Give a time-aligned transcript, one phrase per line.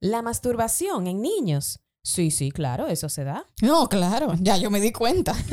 [0.00, 1.80] La masturbación en niños.
[2.04, 3.46] Sí, sí, claro, eso se da.
[3.62, 5.34] No, claro, ya yo me di cuenta.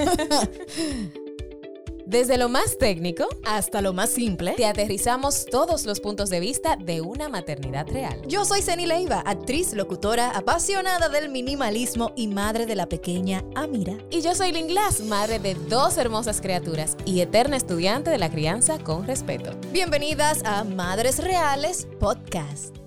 [2.05, 6.75] Desde lo más técnico hasta lo más simple, te aterrizamos todos los puntos de vista
[6.75, 8.21] de una maternidad real.
[8.27, 13.97] Yo soy Ceni Leiva, actriz, locutora, apasionada del minimalismo y madre de la pequeña Amira.
[14.11, 18.29] Y yo soy Lynn Glass, madre de dos hermosas criaturas y eterna estudiante de la
[18.29, 19.57] crianza con respeto.
[19.73, 22.84] Bienvenidas a Madres Reales Podcast.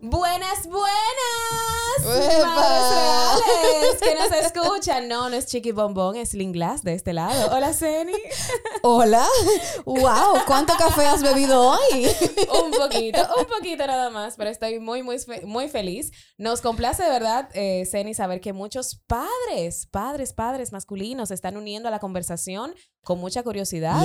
[0.00, 2.04] Buenas, buenas.
[2.04, 5.08] Reales que nos escuchan.
[5.08, 7.52] No, no es Chiqui Bombón, es Glass de este lado.
[7.52, 8.12] Hola, Ceni.
[8.82, 9.26] Hola.
[9.84, 12.06] Wow, ¿cuánto café has bebido hoy?
[12.64, 16.12] un poquito, un poquito nada más, pero estoy muy, muy, muy feliz.
[16.36, 21.56] Nos complace de verdad, eh, Ceni, saber que muchos padres, padres, padres masculinos se están
[21.56, 24.04] uniendo a la conversación con mucha curiosidad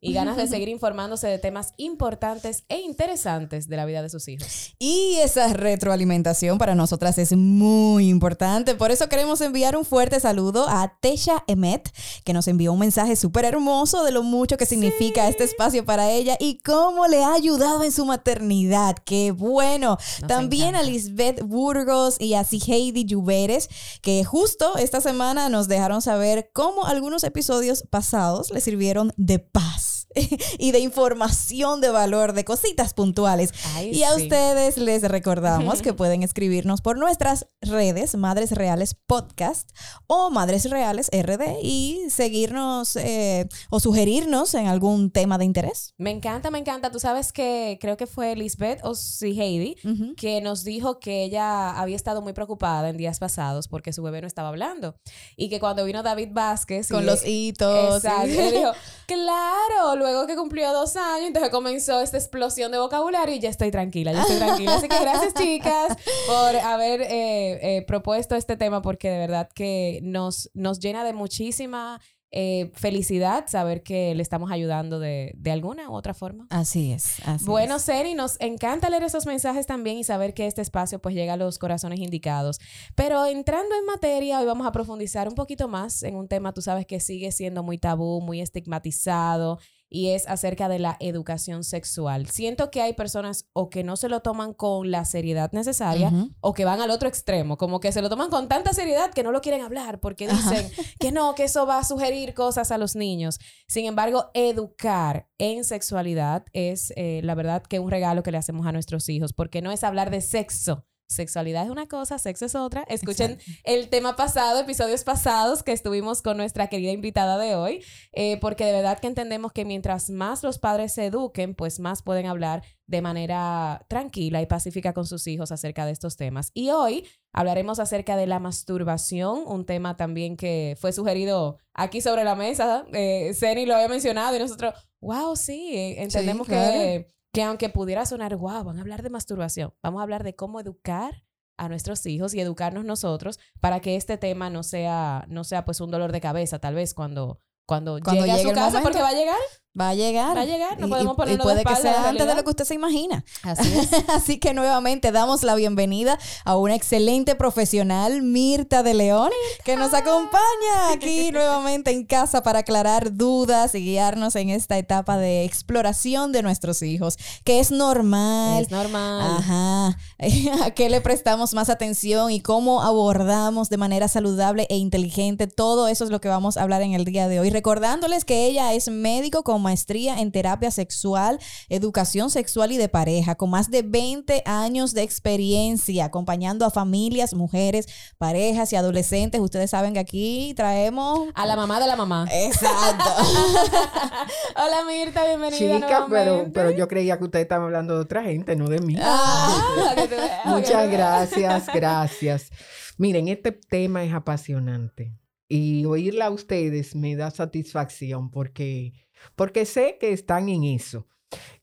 [0.00, 4.28] y ganas de seguir informándose de temas importantes e interesantes de la vida de sus
[4.28, 4.76] hijos.
[4.78, 8.76] Y esa retroalimentación para nosotras es muy importante.
[8.76, 13.16] Por eso queremos enviar un fuerte saludo a Tesha Emet, que nos envió un mensaje
[13.16, 17.34] súper hermoso de lo mucho que significa este espacio para ella y cómo le ha
[17.34, 18.94] ayudado en su maternidad.
[19.04, 19.98] ¡Qué bueno!
[20.28, 23.68] También a Lisbeth Burgos y a Heidi Lluveres,
[24.02, 29.93] que justo esta semana nos dejaron saber cómo algunos episodios pasados le sirvieron de paz
[30.58, 33.52] y de información de valor, de cositas puntuales.
[33.82, 39.70] y a ustedes les recordamos que pueden escribirnos por nuestras redes, Madres Reales Podcast
[40.06, 45.94] o Madres Reales RD y seguirnos eh, o sugerirnos en algún tema de interés.
[45.98, 46.90] Me encanta, me encanta.
[46.90, 49.76] Tú sabes que creo que fue Lisbeth o si Heidi
[50.16, 54.20] que nos dijo que ella había estado muy preocupada en días pasados porque su bebé
[54.20, 54.96] no estaba hablando
[55.36, 58.72] y que cuando vino David Vázquez con los hitos dijo,
[59.06, 63.70] claro, luego que cumplió dos años, entonces comenzó esta explosión de vocabulario y ya estoy
[63.70, 64.74] tranquila, ya estoy tranquila.
[64.74, 65.96] Así que gracias chicas
[66.26, 71.14] por haber eh, eh, propuesto este tema porque de verdad que nos, nos llena de
[71.14, 72.00] muchísima
[72.36, 76.48] eh, felicidad saber que le estamos ayudando de, alguna u otra forma.
[76.50, 77.18] Así es.
[77.42, 81.34] bueno, Seri, nos encanta leer esos mensajes también y saber que este espacio pues llega
[81.34, 82.58] a los corazones indicados.
[82.96, 86.60] Pero entrando en materia, hoy vamos a profundizar un poquito más en un tema, tú
[86.60, 89.60] sabes que sigue siendo muy tabú, muy estigmatizado
[89.94, 92.26] y es acerca de la educación sexual.
[92.26, 96.52] Siento que hay personas o que no se lo toman con la seriedad necesaria o
[96.52, 99.30] que van al otro extremo, como que se lo toman con tanta seriedad que no
[99.30, 100.68] lo quieren hablar porque dicen
[100.98, 103.38] que no, que eso va a sugerir cosas a los niños.
[103.68, 108.66] Sin embargo, educar en sexualidad es eh, la verdad que un regalo que le hacemos
[108.66, 112.54] a nuestros hijos porque no es hablar de sexo sexualidad es una cosa, sexo es
[112.54, 112.84] otra.
[112.88, 118.38] Escuchen el tema pasado, episodios pasados que estuvimos con nuestra querida invitada de hoy, eh,
[118.40, 122.26] porque de verdad que entendemos que mientras más los padres se eduquen, pues más pueden
[122.26, 126.50] hablar de manera tranquila y pacífica con sus hijos acerca de estos temas.
[126.54, 132.24] Y hoy hablaremos acerca de la masturbación, un tema también que fue sugerido aquí sobre
[132.24, 132.84] la mesa.
[132.92, 133.34] Eh,
[133.66, 138.78] lo había mencionado y nosotros, wow, sí, entendemos que que aunque pudiera sonar, wow, van
[138.78, 141.24] a hablar de masturbación, vamos a hablar de cómo educar
[141.56, 145.80] a nuestros hijos y educarnos nosotros para que este tema no sea, no sea pues
[145.80, 149.14] un dolor de cabeza tal vez cuando, cuando, llegue, a su casa, porque va a
[149.14, 149.38] llegar
[149.78, 150.36] Va a llegar.
[150.36, 152.64] Va a llegar, no podemos ponerlo y puede que sea antes de lo que usted
[152.64, 153.24] se imagina.
[153.42, 154.08] Así es.
[154.08, 159.30] Así que nuevamente damos la bienvenida a una excelente profesional, Mirta de León,
[159.64, 165.18] que nos acompaña aquí nuevamente en casa para aclarar dudas y guiarnos en esta etapa
[165.18, 168.62] de exploración de nuestros hijos, que es normal.
[168.62, 169.38] Es normal.
[169.38, 169.98] Ajá.
[170.64, 175.48] ¿A qué le prestamos más atención y cómo abordamos de manera saludable e inteligente?
[175.48, 177.50] Todo eso es lo que vamos a hablar en el día de hoy.
[177.50, 183.34] Recordándoles que ella es médico con maestría en terapia sexual, educación sexual y de pareja,
[183.34, 187.86] con más de 20 años de experiencia acompañando a familias, mujeres,
[188.18, 189.40] parejas y adolescentes.
[189.40, 191.28] Ustedes saben que aquí traemos...
[191.34, 192.28] A la mamá de la mamá.
[192.30, 193.10] Exacto.
[194.56, 195.80] Hola Mirta, bienvenida.
[195.80, 198.96] Chica, pero, pero yo creía que ustedes estaban hablando de otra gente, no de mí.
[199.00, 199.94] Ah,
[200.44, 202.50] Muchas gracias, gracias.
[202.96, 205.12] Miren, este tema es apasionante
[205.48, 208.92] y oírla a ustedes me da satisfacción porque
[209.36, 211.06] porque sé que están en eso.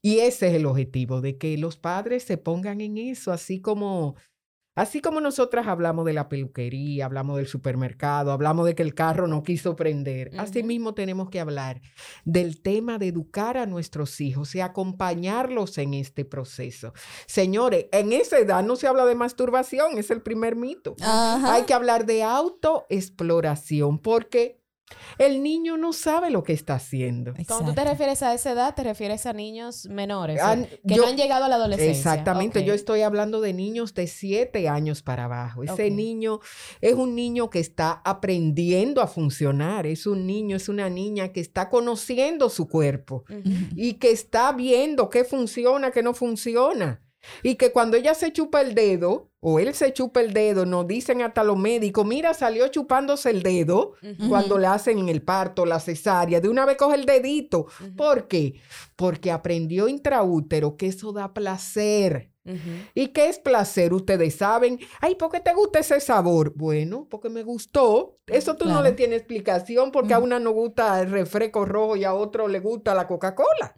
[0.01, 4.15] Y ese es el objetivo, de que los padres se pongan en eso, así como
[4.73, 9.27] Así como nosotras hablamos de la peluquería, hablamos del supermercado, hablamos de que el carro
[9.27, 11.81] no quiso prender, así mismo tenemos que hablar
[12.23, 16.93] del tema de educar a nuestros hijos y acompañarlos en este proceso.
[17.25, 20.95] Señores, en esa edad no se habla de masturbación, es el primer mito.
[21.01, 24.60] Hay que hablar de autoexploración porque
[25.17, 27.33] el niño no sabe lo que está haciendo.
[27.47, 30.41] Cuando tú te refieres a esa edad, te refieres a niños menores
[30.87, 31.91] que no han llegado a la adolescencia.
[31.91, 35.63] Exactamente, yo estoy hablando de niños de siete años para abajo.
[35.63, 36.39] Ese niño
[36.81, 41.39] es un niño que está aprendiendo a funcionar, es un niño, es una niña que
[41.39, 43.23] está conociendo su cuerpo
[43.75, 47.01] y que está viendo qué funciona, qué no funciona.
[47.43, 50.87] Y que cuando ella se chupa el dedo, o él se chupa el dedo, nos
[50.87, 53.93] dicen hasta los médicos, mira, salió chupándose el dedo
[54.29, 57.65] cuando le hacen en el parto, la cesárea, de una vez coge el dedito.
[57.97, 58.61] ¿Por qué?
[58.95, 62.29] Porque aprendió intraútero que eso da placer.
[62.95, 63.93] ¿Y qué es placer?
[63.93, 66.53] Ustedes saben, ay, ¿por qué te gusta ese sabor?
[66.55, 68.17] Bueno, porque me gustó.
[68.27, 72.03] Eso tú no le tienes explicación porque a una no gusta el refresco rojo y
[72.03, 73.73] a otro le gusta la Coca-Cola.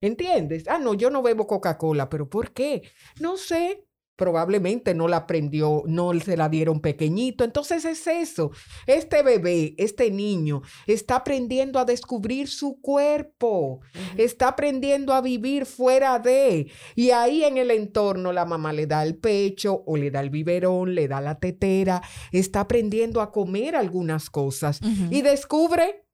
[0.00, 0.68] ¿Entiendes?
[0.68, 2.82] Ah, no, yo no bebo Coca-Cola, pero ¿por qué?
[3.20, 3.84] No sé.
[4.18, 7.44] Probablemente no la aprendió, no se la dieron pequeñito.
[7.44, 8.50] Entonces es eso.
[8.88, 13.78] Este bebé, este niño, está aprendiendo a descubrir su cuerpo,
[14.16, 16.68] está aprendiendo a vivir fuera de.
[16.96, 20.30] Y ahí en el entorno la mamá le da el pecho o le da el
[20.30, 22.02] biberón, le da la tetera,
[22.32, 24.80] está aprendiendo a comer algunas cosas
[25.10, 26.07] y descubre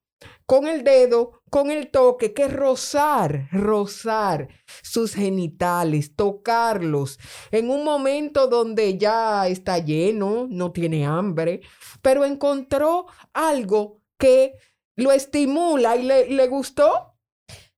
[0.47, 4.49] con el dedo, con el toque, que rozar, rozar
[4.83, 7.19] sus genitales, tocarlos
[7.51, 11.61] en un momento donde ya está lleno, no tiene hambre,
[12.03, 14.55] pero encontró algo que
[14.97, 17.14] lo estimula y le, le gustó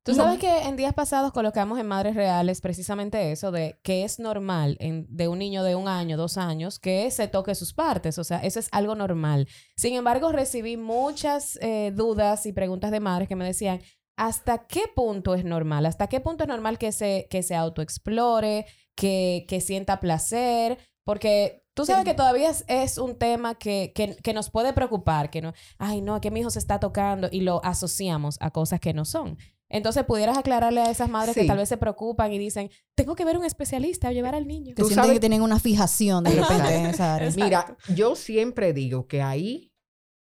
[0.06, 4.20] Tú sabes que en días pasados colocamos en Madres Reales precisamente eso de que es
[4.20, 8.16] normal en, de un niño de un año, dos años, que se toque sus partes.
[8.18, 9.48] O sea, eso es algo normal.
[9.74, 13.80] Sin embargo, recibí muchas eh, dudas y preguntas de madres que me decían,
[14.16, 15.86] ¿hasta qué punto es normal?
[15.86, 20.78] ¿Hasta qué punto es normal que se, que se autoexplore, que, que sienta placer?
[21.02, 25.52] Porque Tú sabes que todavía es, un tema que, que, nos puede preocupar, que no,
[25.76, 29.04] ay, no, que mi hijo se está tocando y lo asociamos a cosas que no
[29.04, 29.36] son.
[29.68, 33.24] Entonces, pudieras aclararle a esas madres que tal vez se preocupan y dicen, tengo que
[33.24, 34.74] ver un especialista o llevar al niño.
[34.74, 37.30] Que sienten que tienen una fijación de repente en esa área.
[37.34, 39.72] Mira, yo siempre digo que ahí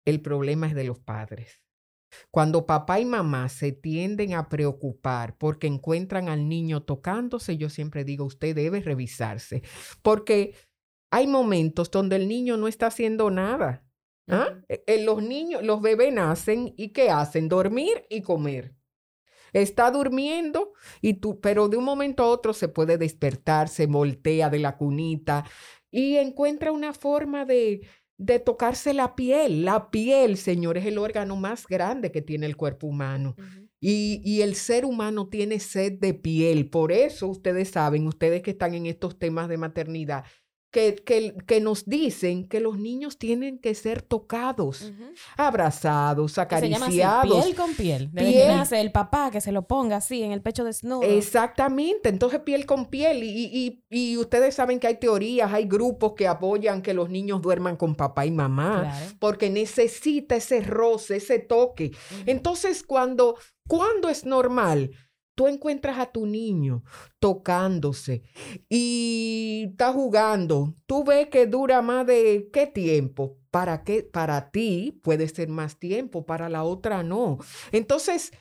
[0.05, 1.61] el problema es de los padres.
[2.31, 8.03] Cuando papá y mamá se tienden a preocupar porque encuentran al niño tocándose, yo siempre
[8.03, 9.63] digo, usted debe revisarse,
[10.01, 10.55] porque
[11.11, 13.85] hay momentos donde el niño no está haciendo nada.
[14.29, 14.47] ¿ah?
[14.69, 17.49] E, e, los niños, los bebés nacen y ¿qué hacen?
[17.49, 18.75] Dormir y comer
[19.61, 24.49] está durmiendo y tú, pero de un momento a otro se puede despertar, se voltea
[24.49, 25.45] de la cunita
[25.91, 27.87] y encuentra una forma de,
[28.17, 29.63] de tocarse la piel.
[29.63, 33.35] La piel, señor, es el órgano más grande que tiene el cuerpo humano.
[33.79, 36.69] y, y, el ser humano tiene sed de piel.
[36.69, 40.25] Por eso ustedes saben, ustedes que están en estos temas de maternidad,
[40.75, 44.91] que, que, nos dicen que los niños tienen que ser tocados,
[45.37, 46.93] abrazados, acariciados.
[46.93, 48.11] Se llama piel con piel.
[48.11, 48.61] piel.
[48.71, 51.03] el papá que se lo ponga así en el pecho desnudo.
[51.03, 53.23] Exactamente, entonces piel con piel.
[53.23, 57.77] Y, y, ustedes saben que hay teorías, hay grupos que apoyan que los niños duerman
[57.77, 61.91] con papá y mamá, porque necesita ese roce, ese toque.
[62.25, 64.91] Entonces, cuando, cuando es normal
[65.35, 66.83] tú encuentras a tu niño
[67.19, 68.23] tocándose
[68.69, 73.37] y está jugando, tú ves que dura más de qué tiempo.
[73.51, 74.03] ¿Para qué?
[74.03, 77.37] Para ti puede ser más tiempo, para la otra no.
[77.71, 78.31] Entonces,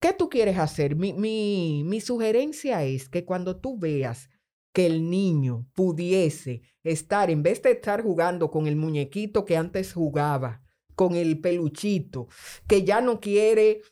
[0.00, 0.96] ¿qué tú quieres hacer?
[0.96, 4.30] Mi, mi, mi sugerencia es que cuando tú veas
[4.72, 9.92] que el niño pudiese estar, en vez de estar jugando con el muñequito que antes
[9.92, 10.62] jugaba,
[10.94, 12.28] con el peluchito,
[12.66, 13.82] que ya no quiere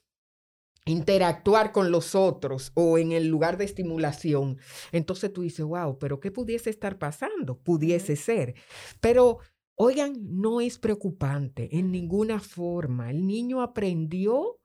[0.85, 4.59] interactuar con los otros o en el lugar de estimulación,
[4.93, 7.59] entonces tú dices, wow, pero ¿qué pudiese estar pasando?
[7.59, 8.55] Pudiese ser.
[9.01, 9.39] Pero,
[9.77, 13.11] oigan, no es preocupante en ninguna forma.
[13.11, 14.59] El niño aprendió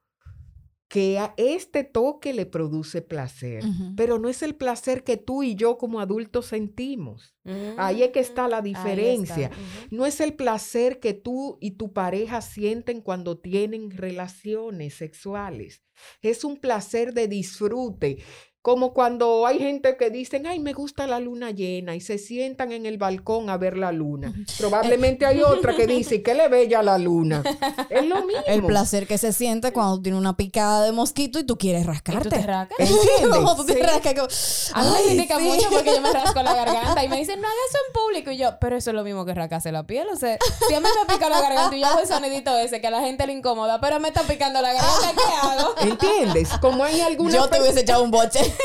[0.88, 3.63] que a este toque le produce placer,
[3.98, 7.36] pero no es el placer que tú y yo como adultos sentimos.
[7.77, 9.51] Ahí es que está la mm, diferencia.
[9.91, 15.84] No es el placer que tú y tu pareja sienten cuando tienen relaciones sexuales.
[16.22, 18.20] Es un placer de disfrute.
[18.67, 22.74] Como cuando hay gente que dicen, ay, me gusta la luna llena y se sientan
[22.74, 24.33] en el balcón a ver la luna.
[24.57, 27.43] Probablemente hay otra que dice, ¿qué le bella la luna?
[27.89, 28.43] Es lo mismo.
[28.45, 32.27] El placer que se siente cuando tiene una picada de mosquito y tú quieres rascarte.
[32.27, 32.77] ¿Y tú te rascas?
[32.77, 33.39] ¿Entiendes?
[33.55, 34.71] tú te rascas.
[34.74, 37.47] A mí me critica mucho porque yo me rasco la garganta y me dicen, no
[37.47, 38.31] hagas eso en público.
[38.31, 40.09] Y yo, pero eso es lo mismo que rascarse la piel.
[40.12, 42.81] O sea, si a mí me pica la garganta y yo hago el sonidito ese
[42.81, 45.74] que a la gente le incomoda, pero me está picando la garganta, ¿qué hago?
[45.79, 46.50] ¿Entiendes?
[46.59, 47.33] Como hay alguna...
[47.33, 48.56] Yo te hubiese echado un boche.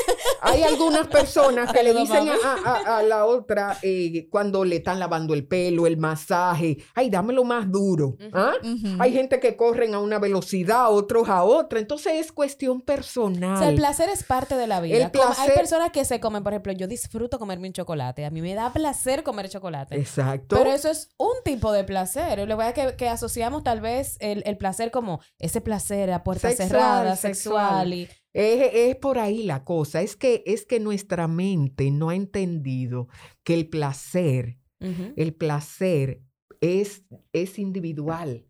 [0.42, 2.28] Hay algunas personas que le dicen
[2.64, 7.70] a, la otra eh, cuando le están lavando el pelo, el masaje, ay, dámelo más
[7.70, 8.16] duro.
[8.32, 8.54] ¿ah?
[8.98, 11.78] Hay gente que corren a una velocidad, otros a otra.
[11.78, 13.54] Entonces es cuestión personal.
[13.54, 15.10] O sea, el placer es parte de la vida.
[15.38, 18.24] Hay personas que se comen, por ejemplo, yo disfruto comerme un chocolate.
[18.24, 19.96] A mí me da placer comer chocolate.
[19.96, 20.56] Exacto.
[20.56, 22.48] Pero eso es un tipo de placer.
[22.48, 27.16] Lo que que, que asociamos tal vez el, placer como ese placer a puerta cerrada,
[27.16, 27.92] sexual.
[27.92, 28.08] y...
[28.32, 30.02] Es, por ahí la cosa.
[30.02, 33.08] Es que, es que nuestra mente no ha entendido
[33.44, 36.22] que el placer, el placer
[36.60, 38.46] es, es individual.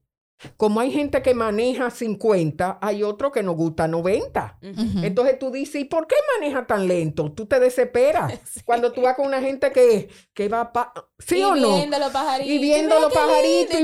[0.56, 4.58] Como hay gente que maneja 50, hay otro que nos gusta 90.
[5.02, 7.32] Entonces tú dices, ¿y por qué maneja tan lento?
[7.32, 8.32] Tú te desesperas.
[8.64, 11.76] Cuando tú vas con una gente que, que va pa ¿Sí o no?
[11.76, 12.52] Viendo los pajaritos.
[12.52, 13.80] Y viendo los pajaritos.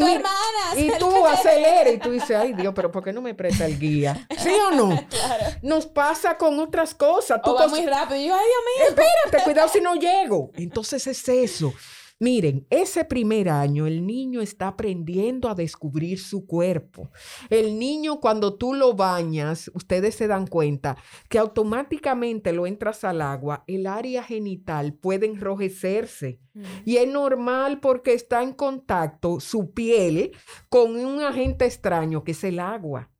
[0.77, 3.67] Y, y, tú aceleras y tú dices, ay Dios, pero ¿por qué no me presta
[3.67, 4.27] el guía?
[4.39, 4.89] ¿Sí o no?
[5.11, 5.45] claro.
[5.63, 7.41] Nos pasa con otras cosas.
[7.43, 8.17] Tú o muy rápido.
[8.21, 9.05] Y yo, ay Dios mío.
[9.05, 10.51] Espérate, cuidado si no llego.
[10.55, 11.73] Entonces es eso.
[12.21, 17.11] Miren, ese primer año el niño está aprendiendo a descubrir su cuerpo.
[17.49, 20.97] El niño cuando tú lo bañas, ustedes se dan cuenta
[21.29, 26.41] que automáticamente lo entras al agua, el área genital puede enrojecerse.
[26.55, 26.63] Mm.
[26.85, 30.33] Y es normal porque está en contacto su piel
[30.69, 33.11] con un agente extraño que es el agua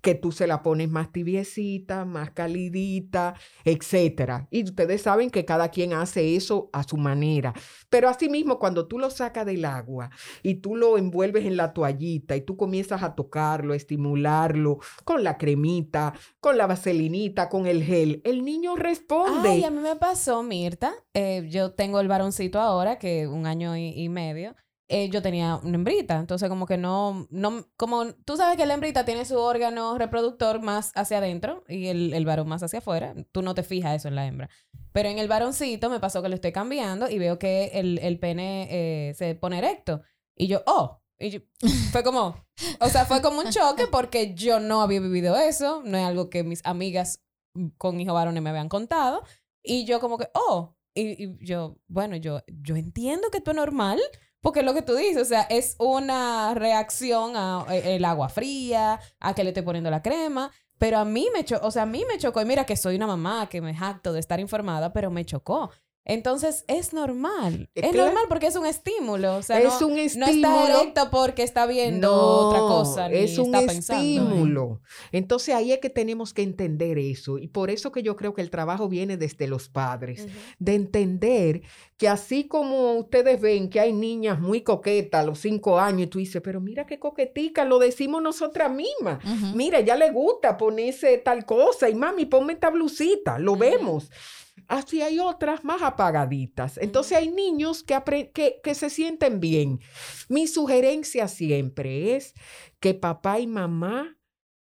[0.00, 3.34] que tú se la pones más tibiecita, más calidita,
[3.64, 4.48] etcétera.
[4.50, 7.54] Y ustedes saben que cada quien hace eso a su manera.
[7.88, 10.10] Pero asimismo, cuando tú lo sacas del agua
[10.42, 15.24] y tú lo envuelves en la toallita y tú comienzas a tocarlo, a estimularlo con
[15.24, 19.48] la cremita, con la vaselinita, con el gel, el niño responde.
[19.48, 20.92] Ay, a mí me pasó, Mirta.
[21.14, 24.54] Eh, yo tengo el varoncito ahora, que un año y medio.
[24.88, 26.18] Eh, yo tenía una hembrita.
[26.18, 30.60] Entonces, como que no, no, como tú sabes que la hembrita tiene su órgano reproductor
[30.60, 33.14] más hacia adentro y el, el varón más hacia afuera.
[33.32, 34.50] Tú no te fijas eso en la hembra.
[34.92, 38.18] Pero en el varoncito me pasó que lo estoy cambiando y veo que el, el
[38.18, 40.02] pene eh, se pone erecto.
[40.36, 41.42] Y yo, oh, y
[41.92, 42.34] fue como,
[42.80, 46.28] o sea, fue como un choque porque yo no había vivido eso, no es algo
[46.28, 47.22] que mis amigas
[47.78, 49.22] con hijos varones me habían contado.
[49.62, 53.56] Y yo como que, oh, y, y, yo, bueno, yo, yo entiendo que esto es
[53.56, 54.00] normal,
[54.42, 59.00] porque lo que tú dices, o sea, es una reacción a eh, el agua fría,
[59.20, 61.86] a que le estoy poniendo la crema, pero a mí me chocó, o sea, a
[61.86, 64.92] mí me chocó, y mira que soy una mamá que me jacto de estar informada,
[64.92, 65.70] pero me chocó.
[66.04, 67.70] Entonces es normal.
[67.74, 69.36] Es normal porque es un estímulo.
[69.36, 70.48] O sea, es no, un estímulo.
[70.48, 73.08] No está directo porque está viendo otra cosa.
[73.08, 74.80] Ni es un estímulo.
[75.12, 77.38] Entonces ahí es que tenemos que entender eso.
[77.38, 80.26] Y por eso que yo creo que el trabajo viene desde los padres.
[80.58, 81.62] De entender
[81.96, 86.06] que así como ustedes ven que hay niñas muy coquetas a los cinco años y
[86.08, 89.24] tú dices, pero mira qué coquetica, lo decimos nosotras mismas.
[89.54, 93.38] Mira, ya le gusta ponerse tal cosa y mami, ponme esta blusita.
[93.38, 94.10] Lo vemos.
[94.68, 96.78] Así hay otras más apagaditas.
[96.78, 98.30] Entonces hay niños que,
[98.62, 99.80] que, se sienten bien.
[100.28, 102.34] Mi sugerencia siempre es
[102.80, 104.18] que papá y mamá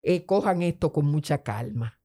[0.02, 2.00] eh, cojan esto con mucha calma.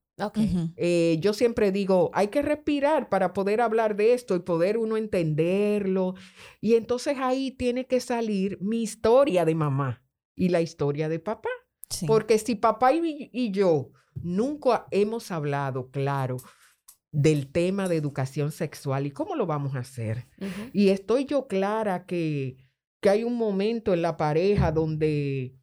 [0.76, 4.97] Eh, yo siempre digo, hay que respirar para poder hablar de esto y poder uno
[4.97, 6.14] entenderlo.
[6.61, 10.04] Y entonces ahí tiene que salir mi historia de mamá
[10.37, 11.49] y la historia de papá.
[12.07, 16.38] Porque si papá y, y yo nunca hemos hablado claro
[17.14, 20.26] del tema de educación sexual y cómo lo vamos a hacer.
[20.73, 22.56] Y estoy yo clara que,
[23.00, 25.54] que hay un momento en la pareja donde,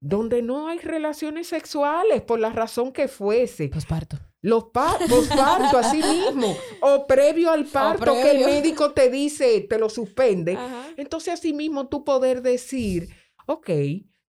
[0.00, 3.68] donde no hay relaciones sexuales por la razón que fuese.
[3.68, 4.18] Posparto.
[4.40, 6.56] Los posparto, así mismo.
[6.80, 10.58] O previo al parto que el médico te dice, te lo suspende.
[10.96, 13.08] Entonces, así mismo tú poder decir,
[13.46, 13.70] ok,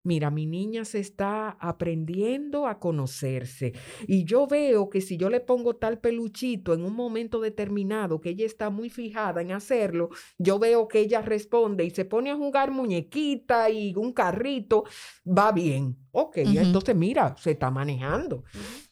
[0.03, 3.73] mira, mi niña se está aprendiendo a conocerse
[4.07, 8.29] y yo veo que si yo le pongo tal peluchito en un momento determinado, que
[8.29, 12.35] ella está muy fijada en hacerlo, yo veo que ella responde y se pone a
[12.35, 14.83] jugar muñequita y un carrito,
[15.25, 15.97] va bien.
[16.15, 18.43] Ok, entonces mira, se está manejando.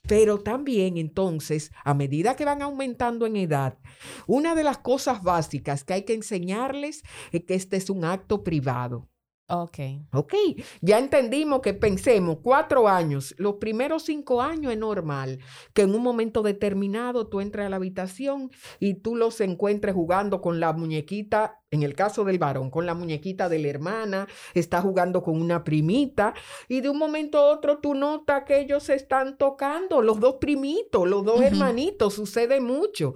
[0.07, 3.77] Pero también entonces, a medida que van aumentando en edad,
[4.25, 8.43] una de las cosas básicas que hay que enseñarles es que este es un acto
[8.43, 9.10] privado.
[9.51, 9.79] Ok.
[10.13, 10.33] Ok,
[10.79, 15.39] ya entendimos que pensemos cuatro años, los primeros cinco años es normal
[15.73, 20.39] que en un momento determinado tú entres a la habitación y tú los encuentres jugando
[20.39, 24.81] con la muñequita, en el caso del varón, con la muñequita de la hermana, está
[24.81, 26.33] jugando con una primita
[26.69, 30.35] y de un momento a otro tú notas que ellos se están tocando, los dos
[30.39, 33.15] primitos, los dos hermanitos, sucede mucho.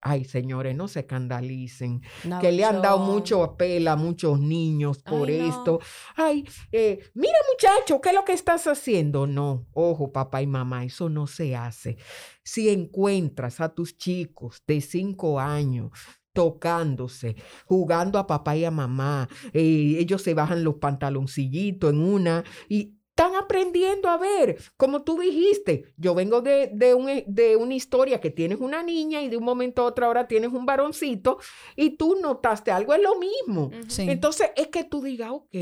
[0.00, 2.02] Ay, señores, no se escandalicen.
[2.40, 5.80] que le han dado mucho pela a muchos niños por esto.
[6.14, 9.26] Ay, eh, mira muchacho, ¿qué es lo que estás haciendo?
[9.26, 11.96] No, ojo, papá y mamá, eso no se hace.
[12.44, 15.90] Si encuentras a tus chicos de cinco años
[16.32, 17.34] tocándose,
[17.64, 22.95] jugando a papá y a mamá, eh, ellos se bajan los pantaloncillitos en una y
[23.16, 28.20] están aprendiendo a ver, como tú dijiste, yo vengo de, de, un, de, una historia
[28.20, 31.38] que tienes una niña y de un momento a otro ahora tienes un varoncito
[31.76, 33.70] y tú notaste algo, es lo mismo.
[33.96, 35.56] Entonces es que tú digas, ok,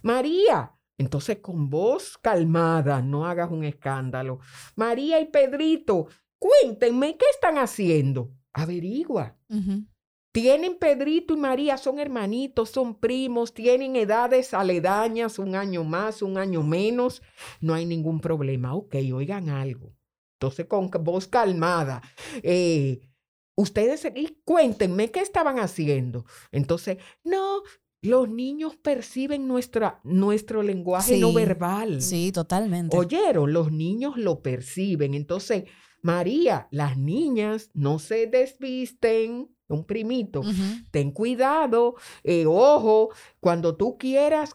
[0.00, 4.38] María, entonces con voz calmada, no hagas un escándalo.
[4.74, 6.06] María y Pedrito,
[6.38, 8.32] cuéntenme, ¿qué están haciendo?
[8.54, 9.36] Averigua.
[10.32, 16.38] Tienen Pedrito y María, son hermanitos, son primos, tienen edades aledañas, un año más, un
[16.38, 17.20] año menos,
[17.60, 18.74] no hay ningún problema.
[18.74, 19.92] Ok, oigan algo.
[20.38, 22.00] Entonces, con voz calmada,
[22.42, 23.00] eh,
[23.56, 26.24] ustedes, y cuéntenme qué estaban haciendo.
[26.52, 27.62] Entonces, no,
[28.00, 32.00] los niños perciben nuestra, nuestro lenguaje no verbal.
[32.00, 32.96] Sí, totalmente.
[32.96, 35.14] Oyeron, los niños lo perciben.
[35.14, 35.64] Entonces,
[36.02, 40.42] María, las niñas no se desvisten, un primito.
[40.90, 43.10] Ten cuidado, eh, ojo,
[43.40, 44.54] cuando tú quieras,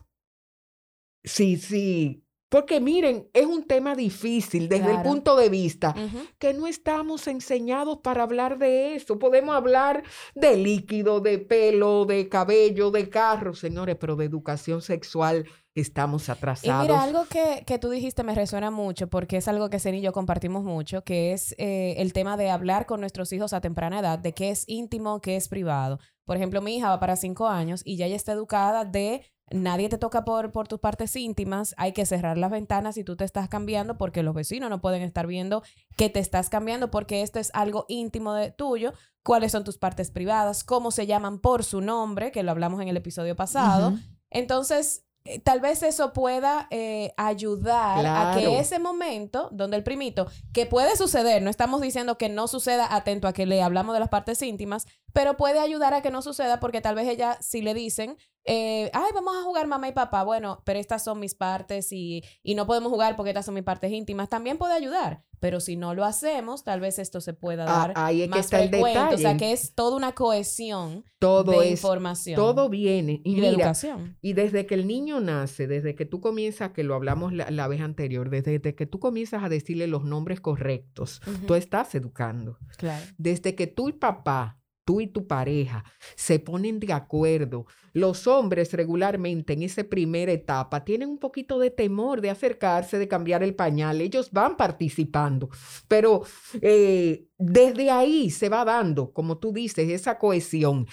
[1.24, 2.25] sí, sí,
[2.56, 5.94] porque miren, es un tema difícil desde el punto de vista
[6.40, 9.20] que no estamos enseñados para hablar de eso.
[9.20, 10.04] Podemos hablar
[10.36, 16.86] de líquido, de pelo, de cabello, de carro, señores, pero de educación sexual estamos atrasados.
[16.86, 19.96] Y mira, algo que, que, tú dijiste me resuena mucho porque es algo que Zen
[19.96, 23.60] y yo compartimos mucho, que es eh, el tema de hablar con nuestros hijos a
[23.60, 26.00] temprana edad, de qué es íntimo, qué es privado.
[26.26, 29.90] Por ejemplo, mi hija va para cinco años y ya ella está educada de nadie
[29.90, 33.24] te toca por, por tus partes íntimas, hay que cerrar las ventanas si tú te
[33.24, 35.62] estás cambiando porque los vecinos no pueden estar viendo
[35.96, 40.12] que te estás cambiando porque esto es algo íntimo de tuyo, cuáles son tus partes
[40.12, 43.94] privadas, cómo se llaman por su nombre, que lo hablamos en el episodio pasado.
[44.32, 45.06] Entonces,
[45.44, 50.96] tal vez eso pueda eh, ayudar a que ese momento donde el primito, que puede
[50.96, 54.42] suceder, no estamos diciendo que no suceda, atento a que le hablamos de las partes
[54.42, 58.18] íntimas, pero puede ayudar a que no suceda porque tal vez ella, si le dicen,
[58.46, 62.24] eh, ay, vamos a jugar mamá y papá, bueno, pero estas son mis partes y,
[62.44, 65.24] y no podemos jugar porque estas son mis partes íntimas, también puede ayudar.
[65.40, 68.50] Pero si no lo hacemos, tal vez esto se pueda ah, dar ahí es más
[68.50, 69.16] que está frecuente.
[69.16, 72.36] O sea, que es toda una cohesión todo de información.
[72.36, 73.22] Todo viene.
[73.24, 74.18] Y, de educación.
[74.22, 77.82] Y desde que el niño nace, desde que tú comienzas, que lo hablamos la, vez
[77.82, 82.58] anterior, desde, que tú comienzas a decirle los nombres correctos, tú estás educando.
[82.78, 83.06] Claro.
[83.18, 85.84] Desde que tú y papá tú y tu pareja
[86.16, 91.72] se ponen de acuerdo, los hombres regularmente en esa primera etapa tienen un poquito de
[91.72, 95.50] temor de acercarse, de cambiar el pañal, ellos van participando,
[95.88, 96.24] pero
[96.62, 100.88] eh, desde ahí se va dando, como tú dices, esa cohesión.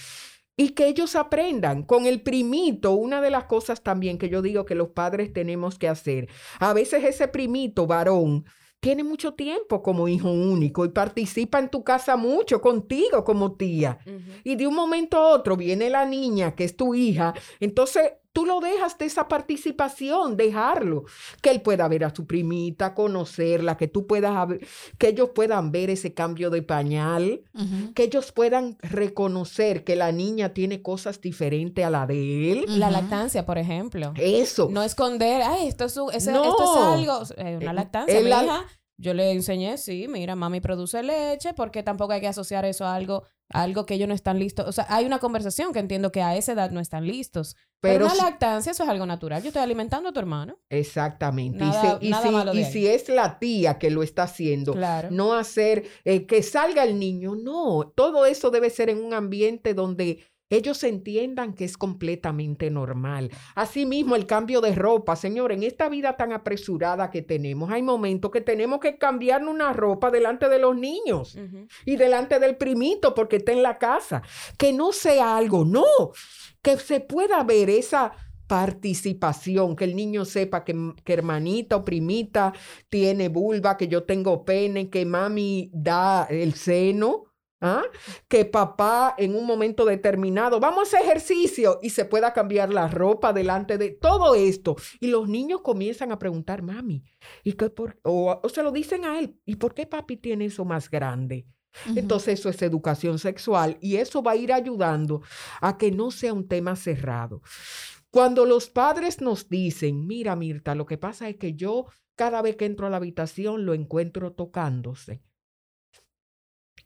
[0.55, 4.67] Y que ellos aprendan con el primito, una de las cosas también que yo digo
[4.67, 6.29] que los padres tenemos que hacer.
[6.61, 8.45] A veces ese primito varón
[8.83, 14.01] tiene mucho tiempo como hijo único y participa en tu casa mucho contigo como tía.
[14.43, 18.47] Y de un momento a otro viene la niña que es tu hija, entonces tú
[18.47, 21.05] lo dejas de esa participación, dejarlo,
[21.41, 24.49] que él pueda ver a su primita, conocerla, que tú puedas,
[24.99, 27.43] que ellos puedan ver ese cambio de pañal,
[27.95, 32.65] que ellos puedan reconocer que la niña tiene cosas diferentes a la de él.
[32.79, 34.13] La lactancia, por ejemplo.
[34.17, 34.69] Eso.
[34.71, 38.67] No esconder, ay, esto es, esto es algo, eh, una lactancia, mi hija
[39.03, 42.95] yo le enseñé, sí, mira, mami produce leche, porque tampoco hay que asociar eso a
[42.95, 44.67] algo, algo que ellos no están listos.
[44.67, 47.57] O sea, hay una conversación que entiendo que a esa edad no están listos.
[47.81, 49.43] Pero, la lactancia, eso es algo natural.
[49.43, 50.57] Yo estoy alimentando a tu hermano.
[50.69, 51.65] Exactamente.
[52.01, 54.77] y, si, es la tía que lo está haciendo,
[55.11, 57.93] no hacer eh, que salga el niño, no.
[57.97, 63.31] Todo eso debe ser en un ambiente donde ellos entiendan que es completamente normal.
[63.55, 68.31] Asimismo, el cambio de ropa, señor, en esta vida tan apresurada que tenemos, hay momentos
[68.31, 71.39] que tenemos que cambiar una ropa delante de los niños
[71.87, 74.23] y delante del primito porque está en la casa.
[74.59, 75.85] Que no sea algo, no,
[76.61, 78.13] que se pueda ver esa
[78.47, 82.53] participación, que el niño sepa que, que, hermanita o primita
[82.91, 87.32] tiene vulva, que yo tengo pene, que mami da el seno,
[87.65, 87.85] ¿Ah?
[88.27, 93.33] Que papá en un momento determinado, vamos a ejercicio y se pueda cambiar la ropa
[93.33, 94.75] delante de todo esto.
[94.99, 97.05] Y los niños comienzan a preguntar, mami,
[97.45, 100.65] ¿y qué por, o, se lo dicen a él, ¿y por qué papi tiene eso
[100.65, 101.47] más grande?
[101.95, 105.23] Entonces eso es educación sexual y eso va a ir ayudando
[105.61, 107.43] a que no sea un tema cerrado.
[108.11, 112.57] Cuando los padres nos dicen, mira Mirta, lo que pasa es que yo cada vez
[112.57, 115.23] que entro a la habitación lo encuentro tocándose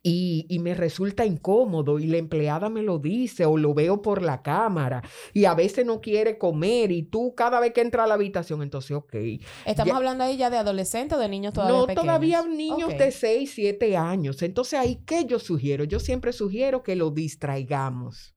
[0.08, 4.40] y, me resulta incómodo y la empleada me lo dice o lo veo por la
[4.40, 8.14] cámara y a veces no quiere comer y tú cada vez que entra a la
[8.14, 9.14] habitación, entonces, ok.
[9.64, 13.50] Estamos hablando ahí ya de adolescentes o de niños todavía No, todavía niños de 6,
[13.52, 14.42] 7 años.
[14.42, 15.82] Entonces, ahí, ¿qué yo sugiero?
[15.82, 18.36] Yo siempre sugiero que lo distraigamos.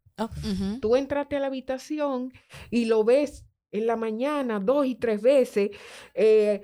[0.81, 2.33] Tú entraste a la habitación
[2.71, 5.69] y lo ves en la mañana dos y tres veces.
[6.15, 6.61] Eh,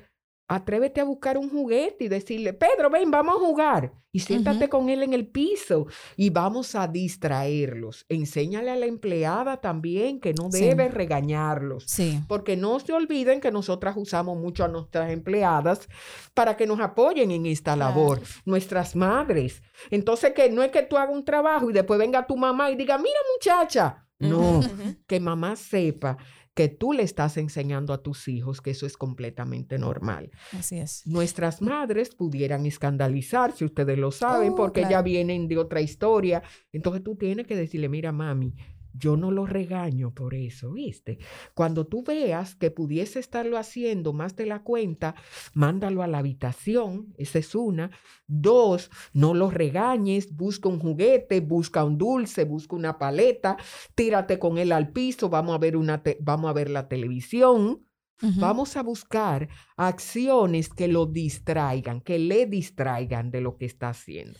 [0.48, 3.94] Atrévete a buscar un juguete y decirle, Pedro, ven, vamos a jugar.
[4.12, 8.06] Y siéntate con él en el piso y vamos a distraerlos.
[8.08, 11.84] Enséñale a la empleada también que no debe regañarlos.
[11.88, 12.22] Sí.
[12.30, 15.90] Porque no se olviden que nosotras usamos mucho a nuestras empleadas
[16.34, 18.22] para que nos apoyen en esta labor.
[18.46, 19.62] Nuestras madres.
[19.90, 22.76] Entonces, que no es que tú hagas un trabajo y después venga tu mamá y
[22.76, 24.08] diga, mira muchacha.
[24.18, 24.62] No,
[25.08, 26.18] que mamá sepa
[26.56, 30.32] que tú le estás enseñando a tus hijos que eso es completamente normal.
[30.58, 31.06] Así es.
[31.06, 36.42] Nuestras madres pudieran escandalizarse, ustedes lo saben, oh, porque ya vienen de otra historia.
[36.72, 38.56] Entonces tú tienes que decirle, mira, mami,
[38.98, 41.20] yo no lo regaño por eso, ¿viste?
[41.54, 45.16] Cuando tú veas que pudiese estarlo haciendo más de la cuenta,
[45.54, 47.92] mándalo a la habitación, esa es una.
[48.28, 53.58] Dos, no lo regañes, busca un juguete, busca un dulce, busca una paleta,
[53.96, 57.82] tírate con él al piso, vamos a ver, una vamos a ver la televisión.
[58.22, 64.40] Vamos a buscar acciones que lo distraigan, que le distraigan de lo que está haciendo.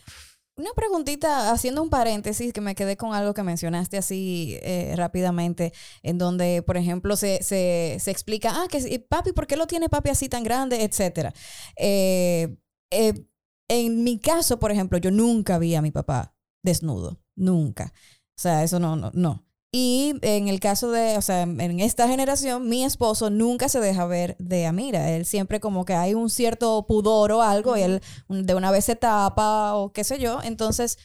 [0.58, 5.74] Una preguntita, haciendo un paréntesis, que me quedé con algo que mencionaste así eh, rápidamente,
[6.02, 9.90] en donde, por ejemplo, se, se, se, explica, ah, que papi, ¿por qué lo tiene
[9.90, 10.82] papi así tan grande?
[10.82, 11.34] Etcétera.
[11.76, 12.56] Eh,
[12.90, 13.26] eh,
[13.68, 17.92] en mi caso, por ejemplo, yo nunca vi a mi papá desnudo, nunca.
[18.38, 19.45] O sea, eso no, no, no.
[19.72, 24.06] Y en el caso de, o sea, en esta generación, mi esposo nunca se deja
[24.06, 25.10] ver de Amira.
[25.10, 28.86] Él siempre como que hay un cierto pudor o algo, y él de una vez
[28.86, 30.40] se tapa o qué sé yo.
[30.42, 30.98] Entonces,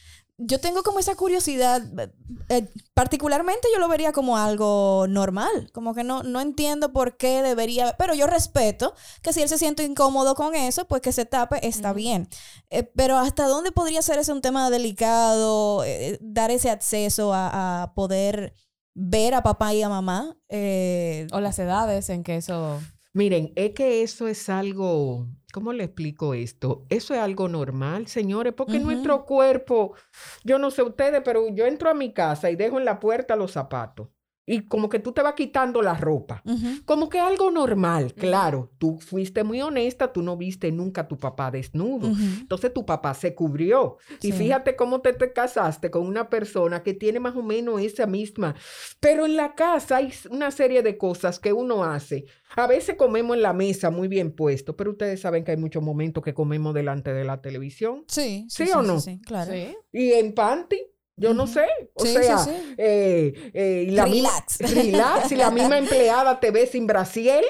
[0.44, 2.12] yo tengo como esa curiosidad, eh,
[2.48, 7.42] eh, particularmente yo lo vería como algo normal, como que no, no entiendo por qué
[7.42, 11.24] debería, pero yo respeto que si él se siente incómodo con eso, pues que se
[11.24, 12.28] tape, está bien.
[12.70, 15.84] Eh, pero hasta dónde podría ser ese un tema delicado,
[16.20, 18.54] dar ese acceso a, a, poder
[18.94, 20.36] ver a papá y a mamá?
[20.48, 22.80] o las edades en que eso...
[23.14, 26.86] Miren, es que eso es algo ¿Cómo le explico esto?
[26.88, 29.94] Eso es algo normal, señores, porque nuestro cuerpo,
[30.44, 33.36] yo no sé ustedes, pero yo entro a mi casa y dejo en la puerta
[33.36, 34.08] los zapatos
[34.44, 36.42] y como que tú te vas quitando la ropa.
[36.84, 38.70] Como que algo normal, claro.
[38.78, 42.08] Tú fuiste muy honesta, tú no viste nunca a tu papá desnudo.
[42.40, 43.98] Entonces tu papá se cubrió.
[44.20, 48.06] Y fíjate cómo te, te casaste con una persona que tiene más o menos esa
[48.06, 48.54] misma.
[49.00, 52.24] Pero en la casa hay una serie de cosas que uno hace.
[52.56, 55.82] A veces comemos en la mesa muy bien puesto, pero ustedes saben que hay muchos
[55.82, 58.04] momentos que comemos delante de la televisión.
[58.08, 58.46] Sí.
[58.48, 59.00] ¿Sí, o no?
[59.00, 59.52] Sí, claro.
[59.92, 60.91] Y en panty.
[61.16, 61.66] Yo no sé.
[61.94, 62.46] O sea,
[62.76, 64.58] Eh, eh, la relax.
[64.74, 65.32] relax.
[65.32, 67.44] y la misma empleada te ve sin brasiel.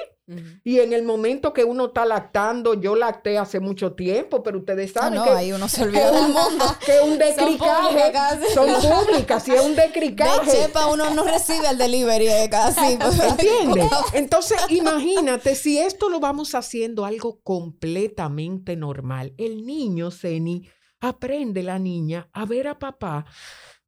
[0.63, 4.91] Y en el momento que uno está lactando, yo lacté hace mucho tiempo, pero ustedes
[4.95, 6.65] ah, saben no, que ahí uno se olvida mundo.
[6.85, 10.49] que un decricaje son públicas, si es un decricaje.
[10.49, 12.93] De chepa uno no recibe el delivery casi.
[12.93, 13.91] ¿Entiendes?
[14.13, 19.33] Entonces, imagínate si esto lo vamos haciendo algo completamente normal.
[19.37, 20.69] El niño, Ceni,
[21.03, 23.25] aprende la niña a ver a papá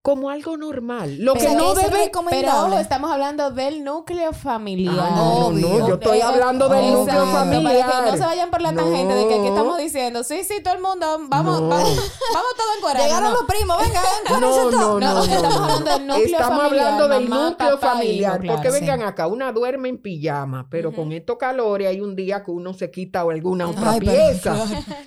[0.05, 1.17] como algo normal.
[1.17, 4.95] Lo que no debe Pero estamos hablando del núcleo familiar.
[4.99, 7.89] Ah, no, no, yo estoy hablando del núcleo familiar.
[7.89, 10.61] Para que no se vayan por la tangente de que, ¿qué estamos diciendo, sí, sí,
[10.61, 13.07] todo el mundo, vamos, vamos, vamos todo en corazón.
[13.07, 16.87] Llegaron los primos, venga, no, no, no, Estamos hablando del núcleo estamos familiar.
[16.87, 18.41] hablando del núcleo familiar.
[18.45, 22.51] porque vengan acá, una duerme en pijama, pero con estos calores hay un día que
[22.51, 24.55] uno se quita alguna otra pieza.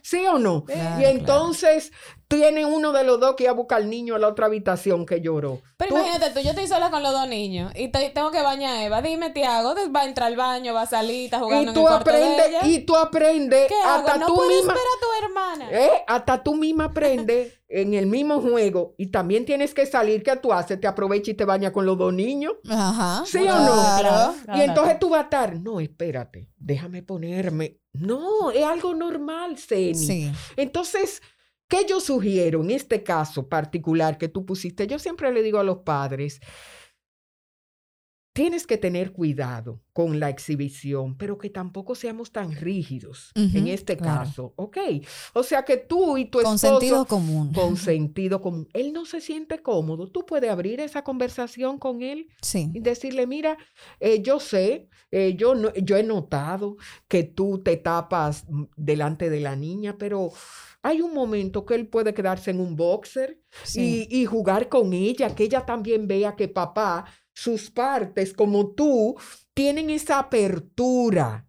[0.02, 0.64] ¿Sí o no?
[0.98, 1.92] y entonces
[2.28, 5.06] tiene uno de los dos que ir a buscar al niño a la otra habitación
[5.06, 5.62] que lloró.
[5.78, 8.84] Pero imagínate tú, yo estoy sola con los dos niños y tengo que bañar a
[8.84, 9.00] Eva.
[9.00, 11.86] Dime, Tiago, va a entrar al baño, va a salir, está jugando y tú en
[11.86, 12.60] el aprendes, de ella.
[12.66, 14.74] Y tú aprendes hasta no tú misma.
[14.74, 15.68] esperar a tu hermana.
[15.72, 15.90] ¿eh?
[16.06, 20.52] Hasta tú misma aprendes en el mismo juego y también tienes que salir, ¿qué tú
[20.52, 20.78] haces?
[20.78, 22.54] Te aprovechas y te bañas con los dos niños.
[22.68, 23.24] Ajá.
[23.24, 24.34] ¿Sí o no?
[24.54, 27.78] y entonces tú vas a estar, no, espérate, déjame ponerme.
[27.94, 29.94] No, es algo normal, Ceni.
[29.94, 30.32] Sí.
[30.56, 31.22] Entonces
[31.68, 34.86] ¿Qué yo sugiero en este caso particular que tú pusiste?
[34.86, 36.40] Yo siempre le digo a los padres,
[38.38, 43.96] tienes que tener cuidado con la exhibición, pero que tampoco seamos tan rígidos en este
[43.96, 44.78] caso, ¿ok?
[45.34, 46.50] O sea que tú y tu esposo...
[46.68, 47.52] Con sentido común.
[47.52, 48.68] Con sentido común.
[48.74, 50.06] Él no se siente cómodo.
[50.06, 52.70] Tú puedes abrir esa conversación con él sí.
[52.72, 53.58] y decirle, mira,
[53.98, 56.76] eh, yo sé, eh, yo, no, yo he notado
[57.08, 60.30] que tú te tapas mm, delante de la niña, pero
[60.82, 63.40] hay un momento que él puede quedarse en un boxer
[63.74, 67.04] y, y, jugar con ella, que ella también vea que papá
[67.38, 69.14] sus partes, como tú,
[69.58, 71.44] tienen esa apertura,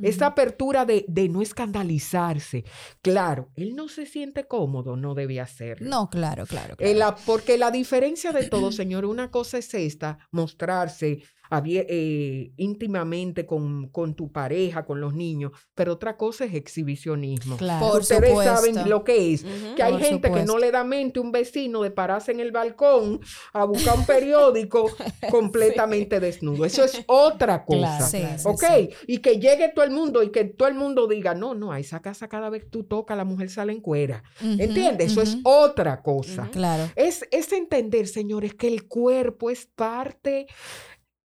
[0.00, 2.64] esa apertura de, de, no escandalizarse.
[3.02, 5.90] Claro, él no se siente cómodo, no debe hacerlo.
[5.90, 6.74] No, claro, claro.
[6.74, 6.94] claro.
[6.98, 13.88] La, porque la diferencia de todo, señor, una cosa es esta, mostrarse eh, íntimamente con,
[13.88, 17.56] con, tu pareja, con los niños, pero otra cosa es exhibicionismo.
[17.56, 17.98] Claro.
[17.98, 19.44] Ustedes saben lo que es,
[19.74, 20.38] que hay gente supuesto.
[20.38, 23.20] que no le da mente a un vecino de pararse en el balcón
[23.52, 24.90] a buscar un periódico
[25.30, 26.22] completamente sí.
[26.22, 26.64] desnudo.
[26.64, 28.08] Eso es otra cosa.
[28.10, 28.64] Claro, sí, ¿Ok?
[28.68, 31.72] sí, Y que llegue todo el mundo y que todo el mundo diga, no, no,
[31.72, 34.22] a esa casa cada vez que tú tocas, la mujer sale en cuera.
[34.40, 35.12] Uh -huh, ¿Entiendes?
[35.12, 35.28] Eso uh -huh.
[35.28, 36.42] es otra cosa.
[36.42, 36.50] Uh -huh.
[36.50, 36.84] Claro.
[36.96, 40.46] Es, es entender, señores, que el cuerpo es parte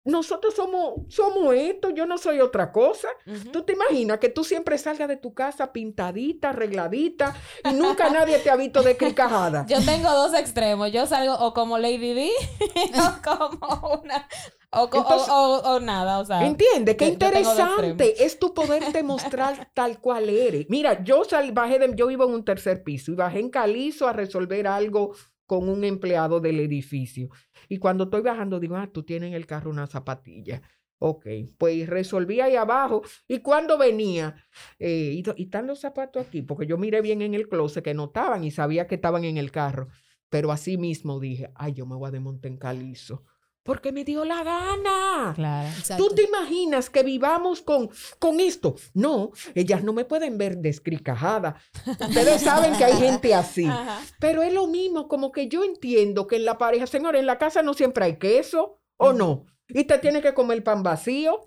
[0.04, 3.08] nosotros somos, somos esto, yo no soy otra cosa.
[3.26, 3.50] Uh -huh.
[3.50, 7.34] Tú te imaginas que tú siempre salgas de tu casa pintadita, arregladita
[7.64, 9.66] y nunca nadie te ha visto de cricajada.
[9.68, 10.90] Yo tengo dos extremos.
[10.90, 12.30] Yo salgo o como Lady D
[12.96, 14.26] o como una.
[14.72, 16.46] O, Entonces, o, o, o, nada, o sea.
[16.46, 20.66] Entiende, qué interesante es tu poderte mostrar tal cual eres.
[20.68, 24.06] Mira, yo sal, bajé de, yo vivo en un tercer piso y bajé en Calizo
[24.06, 25.12] a resolver algo
[25.50, 27.28] con un empleado del edificio.
[27.68, 30.62] Y cuando estoy bajando, digo, ah, tú tienes en el carro una zapatilla.
[31.00, 31.26] Ok,
[31.58, 33.02] pues resolví ahí abajo.
[33.26, 34.36] Y cuando venía,
[34.78, 38.04] eh, y, están los zapatos aquí, porque yo miré bien en el closet que no
[38.04, 39.88] estaban y sabía que estaban en el carro.
[40.28, 43.24] Pero así mismo dije, ay, yo me voy a desmontar en calizo.
[43.70, 45.33] Porque me dio la gana.
[45.37, 45.68] Claro.
[45.78, 46.09] Exacto.
[46.09, 48.74] ¿Tú te imaginas que vivamos con, con esto?
[48.94, 51.54] No, ellas no me pueden ver descricajada.
[51.87, 53.66] Ustedes saben que hay gente así.
[53.66, 54.00] Ajá.
[54.18, 57.38] Pero es lo mismo, como que yo entiendo que en la pareja, señor, en la
[57.38, 59.46] casa no siempre hay queso, ¿o no?
[59.68, 61.40] Y te tiene que comer pan vacío,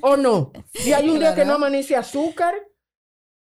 [0.00, 0.50] ¿o no?
[0.84, 1.34] Y hay un claro.
[1.34, 2.52] día que no amanece azúcar.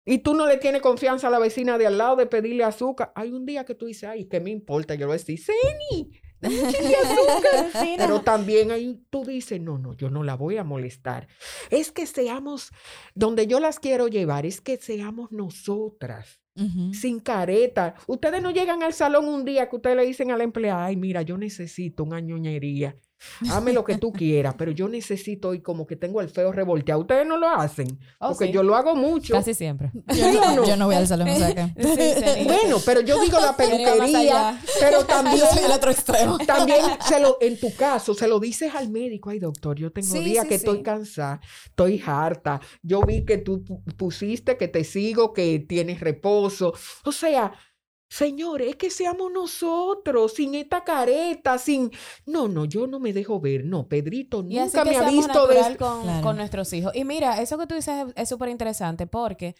[0.04, 3.12] Y tú no le tienes confianza a la vecina de al lado de pedirle azúcar.
[3.14, 4.94] Hay un día que tú dices, ay, ¿qué me importa?
[4.94, 6.10] Yo le voy a decir, Ceni,
[6.42, 7.96] azúcar.
[7.96, 11.28] Pero también ahí tú dices, no, no, yo no la voy a molestar.
[11.70, 12.70] Es que seamos,
[13.14, 16.40] donde yo las quiero llevar, es que seamos nosotras.
[16.54, 16.94] Uh -huh.
[16.94, 17.94] Sin careta.
[18.06, 20.96] Ustedes no llegan al salón un día que ustedes le dicen a la empleada, ay,
[20.96, 22.96] mira, yo necesito una ñoñería.
[23.50, 27.00] Hazme lo que tú quieras, pero yo necesito y como que tengo el feo revolteado.
[27.00, 28.52] Ustedes no lo hacen, oh, porque sí.
[28.52, 29.34] yo lo hago mucho.
[29.34, 29.90] Casi siempre.
[30.14, 30.66] Yo no, no?
[30.66, 31.82] Yo no voy al salón, o sea que...
[31.82, 35.38] sí, bueno, pero yo digo la peluquería, pero también...
[35.38, 36.38] Yo soy el otro extremo.
[36.38, 40.12] También, se lo, en tu caso, se lo dices al médico, ay doctor, yo tengo
[40.12, 43.64] sí, días que estoy cansada, estoy harta, yo vi que tú
[43.96, 46.74] pusiste, que te sigo, que tienes reposo.
[47.04, 47.52] O sea,
[48.12, 51.90] Señores, es que seamos nosotros, sin esta careta, sin...
[52.26, 53.64] No, no, yo no me dejo ver.
[53.64, 55.78] No, Pedrito y nunca me ha visto de...
[55.78, 56.22] Con, claro.
[56.22, 56.94] con nuestros hijos.
[56.94, 59.54] Y mira, eso que tú dices es súper interesante porque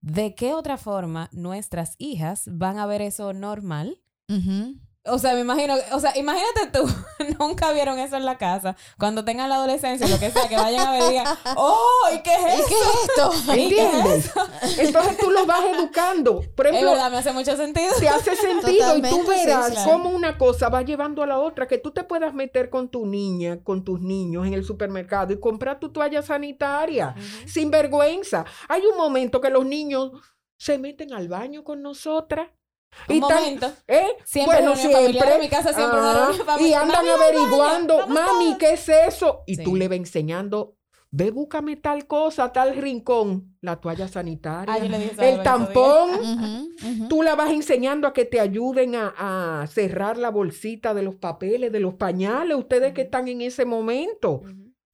[0.00, 4.00] ¿de qué otra forma nuestras hijas van a ver eso normal?
[4.30, 4.80] Uh -huh.
[5.10, 6.88] O sea, me imagino, o sea, imagínate tú,
[7.38, 8.76] nunca vieron eso en la casa.
[8.98, 12.08] Cuando tengan la adolescencia, lo que sea, que vayan a ver y digan, ¡oh!
[12.14, 13.54] ¿y qué es eso?
[13.54, 14.32] ¿Y qué es esto?
[14.32, 14.78] ¿Entiendes?
[14.78, 16.42] Entonces tú los vas educando.
[16.54, 17.92] Por ejemplo, es verdad, me hace mucho sentido.
[17.98, 19.90] Te hace sentido Totalmente, y tú verás sí, claro.
[19.92, 21.66] cómo una cosa va llevando a la otra.
[21.66, 25.40] Que tú te puedas meter con tu niña, con tus niños en el supermercado y
[25.40, 27.48] comprar tu toalla sanitaria uh -huh.
[27.48, 28.44] sin vergüenza.
[28.68, 30.12] Hay un momento que los niños
[30.56, 32.48] se meten al baño con nosotras
[33.08, 33.72] un y momento.
[33.86, 34.06] ¿eh?
[34.24, 35.34] Siempre bueno, siempre.
[35.34, 39.42] En mi casa siempre ah, una Y andan mami, averiguando, mami, mami, ¿qué es eso?
[39.46, 39.64] Y sí.
[39.64, 40.76] tú le vas enseñando,
[41.10, 46.10] ve, búscame tal cosa, tal rincón, la toalla sanitaria, Ay, el tampón.
[46.10, 47.08] Uh -huh, uh -huh.
[47.08, 49.14] Tú la vas enseñando a que te ayuden a,
[49.62, 53.64] a, cerrar la bolsita de los papeles, de los pañales, ustedes que están en ese
[53.64, 54.42] momento.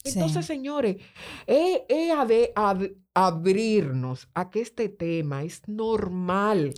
[0.04, 0.52] Entonces, sí.
[0.52, 0.96] señores,
[1.46, 2.12] es, es
[3.14, 6.74] abrirnos a que este tema es normal.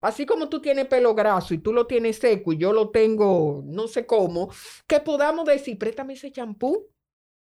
[0.00, 3.62] Así como tú tienes pelo graso y tú lo tienes seco y yo lo tengo
[3.66, 4.50] no sé cómo,
[4.86, 6.86] que podamos decir, préstame ese champú.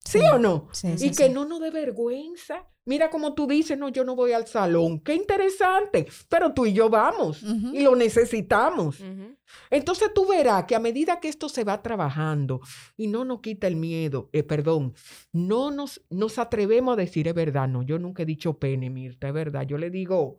[0.04, 0.68] ¿Sí, ¿Sí o no?
[0.72, 2.66] Sí, y sí, que no nos dé vergüenza.
[2.86, 5.00] Mira como tú dices, no, yo no voy al salón.
[5.00, 6.06] Qué interesante.
[6.28, 7.74] Pero tú y yo vamos uh -huh.
[7.74, 8.98] y lo necesitamos.
[9.00, 9.36] Uh -huh.
[9.68, 12.60] Entonces tú verás que a medida que esto se va trabajando
[12.96, 14.94] y no nos quita el miedo, eh, perdón,
[15.32, 19.28] no nos, nos atrevemos a decir, es verdad, no, yo nunca he dicho pene, Mirta,
[19.28, 19.66] es verdad.
[19.66, 20.38] Yo le digo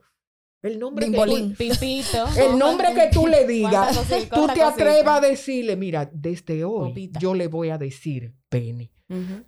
[0.62, 1.52] El nombre, que Bimbolín.
[1.52, 2.26] tú, Pipito.
[2.38, 4.00] el nombre que tú le digas,
[4.32, 7.20] tú te atrevas a decirle, mira, desde hoy Popita.
[7.20, 8.92] yo le voy a decir pene.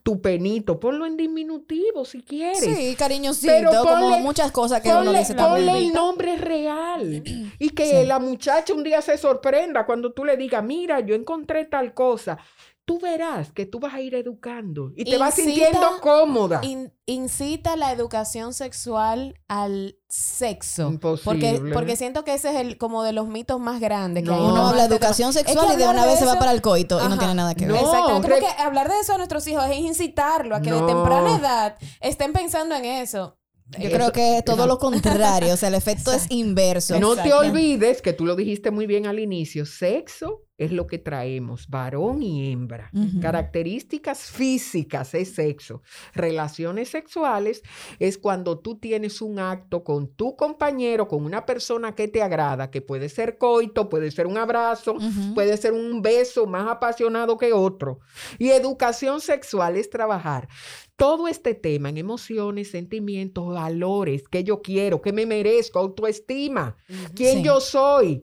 [0.04, 2.60] Tu penito, ponlo en diminutivo si quieres.
[2.60, 7.24] Sí, cariñosito, Pero como ponle- muchas cosas que uno Ponle, dice ponle el nombre real
[7.60, 8.06] y que Sí.
[8.06, 12.38] la muchacha un día se sorprenda cuando tú le digas, mira, yo encontré tal cosa.
[12.86, 16.60] Tú verás que tú vas a ir educando y te vas sintiendo cómoda.
[16.64, 20.88] In- incita la educación sexual al sexo.
[21.24, 21.74] Porque, Imposible.
[21.74, 24.24] porque siento que ese es el como de los mitos más grandes.
[24.26, 24.52] Que No.
[24.52, 25.40] Uno habla de educación tema.
[25.40, 27.36] Es que sexual y de una vez se va para el coito y no tiene
[27.36, 27.82] nada que ver.
[27.82, 31.38] No, re- que hablar de eso a nuestros hijos es incitarlo a que de temprana
[31.38, 33.38] edad estén pensando en eso.
[33.80, 37.00] Yo Eso- creo que es todo lo contrario, o sea, el efecto es inverso.
[37.00, 40.98] No te olvides que tú lo dijiste muy bien al inicio, sexo es lo que
[40.98, 42.92] traemos, varón y hembra.
[43.22, 45.82] Características físicas es sexo.
[46.14, 47.64] Relaciones sexuales
[48.00, 52.70] es cuando tú tienes un acto con tu compañero, con una persona que te agrada,
[52.72, 54.96] que puede ser coito, puede ser un abrazo,
[55.34, 58.00] puede ser un beso más apasionado que otro.
[58.40, 60.48] Y educación sexual es trabajar
[60.96, 66.78] todo este tema en emociones, sentimientos, valores, que yo quiero, que me merezco, autoestima,
[67.16, 67.44] quién Sí.
[67.44, 68.22] yo soy.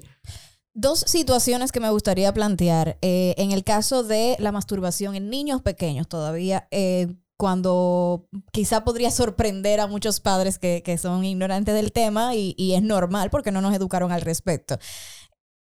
[0.74, 2.96] Dos situaciones que me gustaría plantear.
[3.02, 9.10] Eh, en el caso de la masturbación en niños pequeños todavía, eh, cuando quizá podría
[9.10, 13.50] sorprender a muchos padres que, que son ignorantes del tema y, y es normal porque
[13.50, 14.78] no nos educaron al respecto.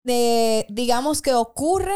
[0.06, 1.94] Eh, digamos que ocurre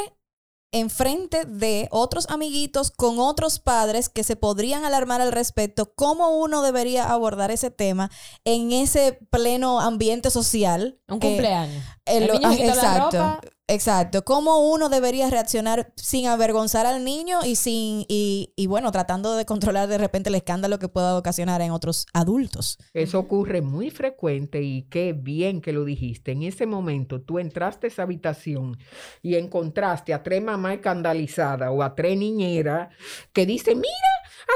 [0.73, 6.63] enfrente de otros amiguitos con otros padres que se podrían alarmar al respecto, cómo uno
[6.63, 8.09] debería abordar ese tema
[8.45, 11.01] en ese pleno ambiente social.
[11.09, 11.83] Un que- cumpleaños.
[12.11, 13.41] El- El niño ah, se quitó la exacto, ropa.
[13.69, 14.25] exacto.
[14.25, 19.45] ¿Cómo uno debería reaccionar sin avergonzar al niño y sin y, y bueno, tratando de
[19.47, 22.79] controlar de repente el escándalo que pueda ocasionar en otros adultos?
[22.95, 26.33] Eso ocurre muy frecuente y qué bien que lo dijiste.
[26.33, 28.77] En ese momento tú entraste a esa habitación
[29.23, 32.89] y encontraste a tres mamás escandalizadas o a tres niñeras
[33.33, 33.93] que dicen, mira,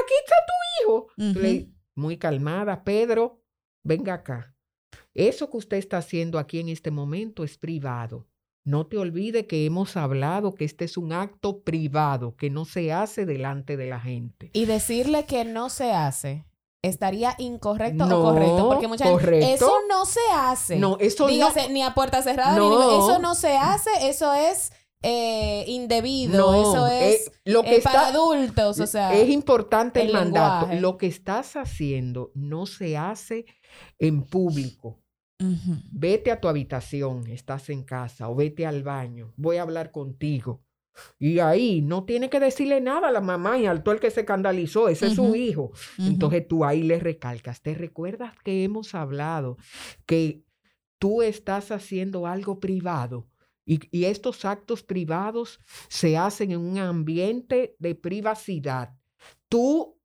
[0.03, 0.53] aquí está tu
[0.91, 1.07] hijo.
[1.39, 3.41] Le- muy calmada, Pedro,
[3.83, 4.54] venga acá.
[5.15, 8.27] Eso que usted está haciendo aquí en este momento es privado.
[8.63, 12.91] No te olvide que hemos hablado que este es un acto privado, que no se
[12.91, 14.49] hace delante de la gente.
[14.53, 16.45] Y decirle que no se hace.
[16.81, 18.67] ¿Estaría incorrecto No, o correcto?
[18.69, 19.47] Porque muchas correcto.
[19.47, 20.77] eso no se hace.
[20.77, 21.73] No, eso Dígase, no.
[21.73, 22.69] ni a puerta cerrada, ni No.
[22.69, 27.75] ningún- eso no se hace, eso es eh, indebido, No, eso es eh, lo que
[27.77, 30.61] eh, para adultos, o sea, es importante el, el mandato.
[30.61, 30.81] lenguaje.
[30.81, 33.45] Lo que estás haciendo no se hace
[33.99, 34.99] en público.
[35.37, 40.61] Vete a tu habitación, estás en casa, o vete al baño, voy a hablar contigo.
[41.19, 44.11] Y ahí no tiene que decirle nada a la mamá y al todo el que
[44.11, 45.71] se escandalizó, ese es su hijo.
[45.97, 49.57] Entonces tú ahí le recalcas, ¿te recuerdas que hemos hablado
[50.05, 50.43] que
[50.97, 53.27] tú estás haciendo algo privado?
[53.65, 58.95] Y, y estos actos privados se hacen en un ambiente de privacidad.
[59.49, 59.99] Tú,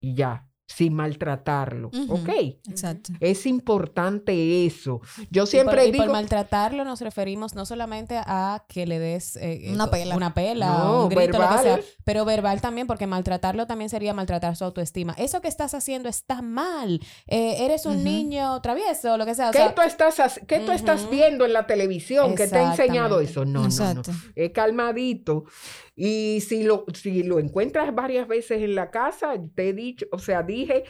[0.00, 1.90] y ya, sin maltratarlo.
[2.08, 2.28] ¿ok?
[2.68, 3.12] Exacto.
[3.20, 5.00] Es importante eso.
[5.30, 6.12] Yo Y por, siempre y por digo...
[6.12, 10.16] maltratarlo nos referimos no solamente a que le des eh, Una eh, pela.
[10.16, 11.84] una pela, No, un grito, lo que sea, verbal.
[12.04, 15.14] pero verbal también, porque maltratarlo también sería maltratar su autoestima.
[15.18, 17.00] Eso que estás haciendo está mal.
[17.26, 19.50] Eh, eres un niño travieso, lo que sea.
[19.50, 22.70] o ¿Qué, sea, tú, estás, qué tú estás viendo en la televisión que te ha
[22.70, 23.44] enseñado eso?
[23.44, 24.02] No, no, no.
[24.34, 25.44] Es calmadito.
[25.94, 30.18] Y si lo, si lo encuentras varias veces en la casa, te he dicho, o
[30.18, 30.84] sea, dije,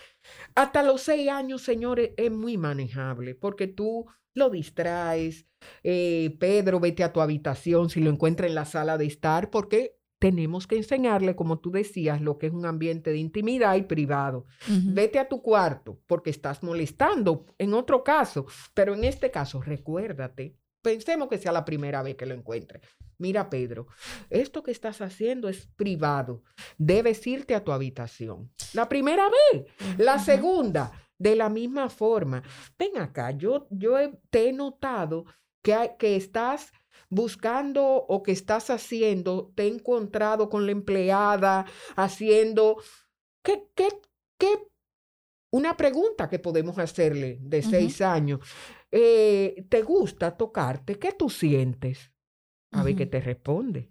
[0.55, 5.47] hasta los seis años, señores, es muy manejable porque tú lo distraes.
[5.83, 9.97] Eh, Pedro, vete a tu habitación si lo encuentras en la sala de estar, porque
[10.23, 14.47] tenemos que enseñarle, como tú decías, lo que es un ambiente de intimidad y privado.
[14.69, 20.57] Vete a tu cuarto porque estás molestando en otro caso, pero en este caso, recuérdate,
[20.83, 22.81] pensemos que sea la primera vez que lo encuentre.
[23.19, 23.87] Mira, Pedro,
[24.31, 26.43] esto que estás haciendo es privado.
[26.77, 28.53] Debes irte a tu habitación.
[28.73, 29.67] La primera vez.
[29.99, 32.43] La segunda, de la misma forma.
[32.79, 35.25] Ven acá, yo, yo he- te he notado
[35.63, 36.73] que, hay- que estás
[37.09, 41.65] buscando o que estás haciendo, te he encontrado con la empleada
[41.95, 42.77] haciendo...
[43.45, 43.89] ¿Qué, qué,
[44.39, 44.49] qué?
[45.53, 48.41] Una pregunta que podemos hacerle de seis años.
[48.93, 50.99] Eh, ¿Te gusta tocarte?
[50.99, 52.13] ¿Qué tú sientes?
[52.71, 53.91] A ver qué te responde.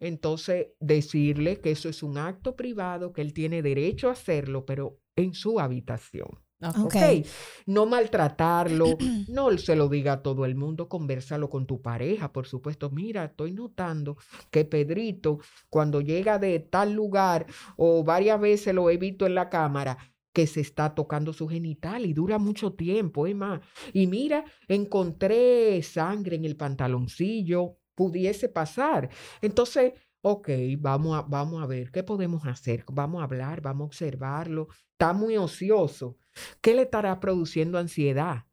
[0.00, 5.00] Entonces, decirle que eso es un acto privado, que él tiene derecho a hacerlo, pero
[5.16, 6.28] en su habitación.
[6.60, 6.76] ok.
[6.84, 6.94] Ok.
[6.94, 7.26] ¿ok?
[7.66, 8.86] No maltratarlo,
[9.28, 12.90] no se lo diga a todo el mundo, conversalo con tu pareja, por supuesto.
[12.90, 14.18] Mira, estoy notando
[14.50, 15.38] que Pedrito,
[15.70, 20.46] cuando llega de tal lugar o varias veces lo he visto en la cámara, que
[20.48, 23.60] se está tocando su genital y dura mucho tiempo, es más.
[23.92, 29.08] Y mira, encontré sangre en el pantaloncillo, pudiese pasar.
[29.40, 29.92] Entonces,
[30.22, 32.84] ok, vamos a, vamos a ver, ¿qué podemos hacer?
[32.92, 34.68] Vamos a hablar, vamos a observarlo.
[34.90, 36.18] Está muy ocioso.
[36.60, 38.44] ¿Qué le estará produciendo ansiedad?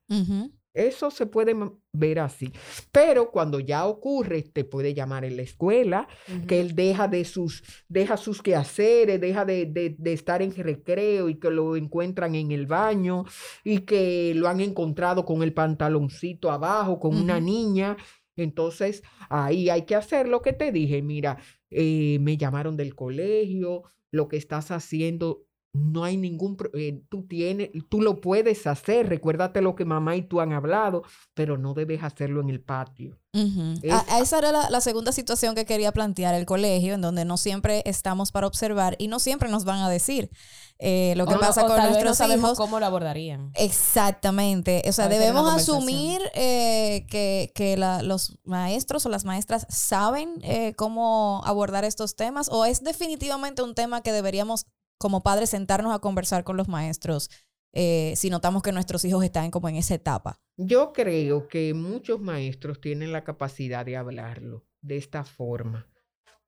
[0.73, 1.53] Eso se puede
[1.91, 2.51] ver así.
[2.91, 6.07] Pero cuando ya ocurre, te puede llamar en la escuela,
[6.47, 11.35] que él deja de sus, deja sus quehaceres, deja de, de, estar en recreo y
[11.35, 13.25] que lo encuentran en el baño
[13.65, 17.97] y que lo han encontrado con el pantaloncito abajo, con una niña.
[18.37, 21.01] Entonces, ahí hay que hacer lo que te dije.
[21.01, 21.37] Mira,
[21.69, 27.69] eh, me llamaron del colegio, lo que estás haciendo no hay ningún, eh, tú tienes,
[27.87, 31.03] tú lo puedes hacer, recuérdate lo que mamá y tú han hablado,
[31.33, 33.17] pero no debes hacerlo en el patio.
[33.33, 37.83] a, esa era la, segunda situación que quería plantear, el colegio, en donde no siempre
[37.85, 40.29] estamos para observar y no siempre nos van a decir
[40.77, 42.57] eh, lo que pasa con nuestros hijos.
[42.57, 43.51] cómo lo abordarían.
[43.55, 50.41] Exactamente, o sea, debemos asumir eh, que, que los maestros o las maestras saben
[50.75, 54.65] cómo abordar estos temas o es definitivamente un tema que deberíamos
[55.01, 57.31] como padres sentarnos a conversar con los maestros
[57.73, 60.39] eh, si notamos que nuestros hijos están como en esa etapa?
[60.57, 65.87] Yo creo que muchos maestros tienen la capacidad de hablarlo de esta forma.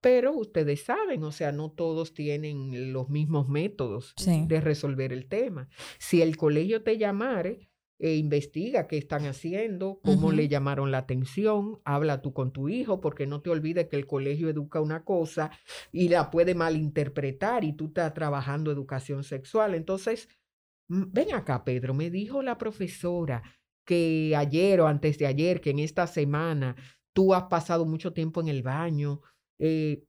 [0.01, 5.69] Pero ustedes saben, o sea, no todos tienen los mismos métodos de resolver el tema.
[5.97, 7.71] Si el colegio te llamare,
[8.03, 12.99] e investiga qué están haciendo, cómo le llamaron la atención, habla tú con tu hijo,
[12.99, 15.51] porque no te olvides que el colegio educa una cosa
[15.93, 19.73] y la puede malinterpretar y tú estás trabajando educación sexual.
[19.73, 20.27] Entonces,
[20.89, 23.41] ven acá, Pedro, me dijo la profesora
[23.85, 26.75] que ayer o antes de ayer, que en esta semana
[27.13, 29.21] tú has pasado mucho tiempo en el baño.
[29.59, 30.03] Eh,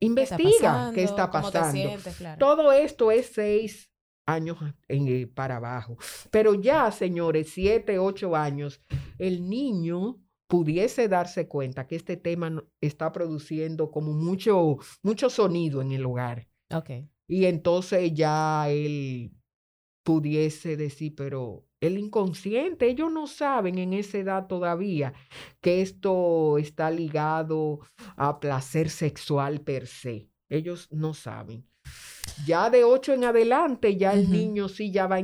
[0.00, 1.90] investiga qué está pasando.
[2.40, 3.88] Todo esto es seis
[4.26, 4.58] años
[4.88, 5.96] en, para abajo.
[6.30, 8.80] Pero ya, señores, siete, ocho años,
[9.18, 15.92] el niño pudiese darse cuenta que este tema está produciendo como mucho, mucho sonido en
[15.92, 16.48] el hogar.
[16.72, 17.08] Okay.
[17.28, 19.32] Y entonces ya él
[20.04, 25.12] pudiese decir, pero el inconsciente, ellos no saben en esa edad todavía
[25.60, 27.80] que esto está ligado
[28.16, 30.28] a placer sexual per se.
[30.48, 31.66] Ellos no saben.
[32.44, 35.18] Ya de ocho en adelante, ya el niño sí ya va,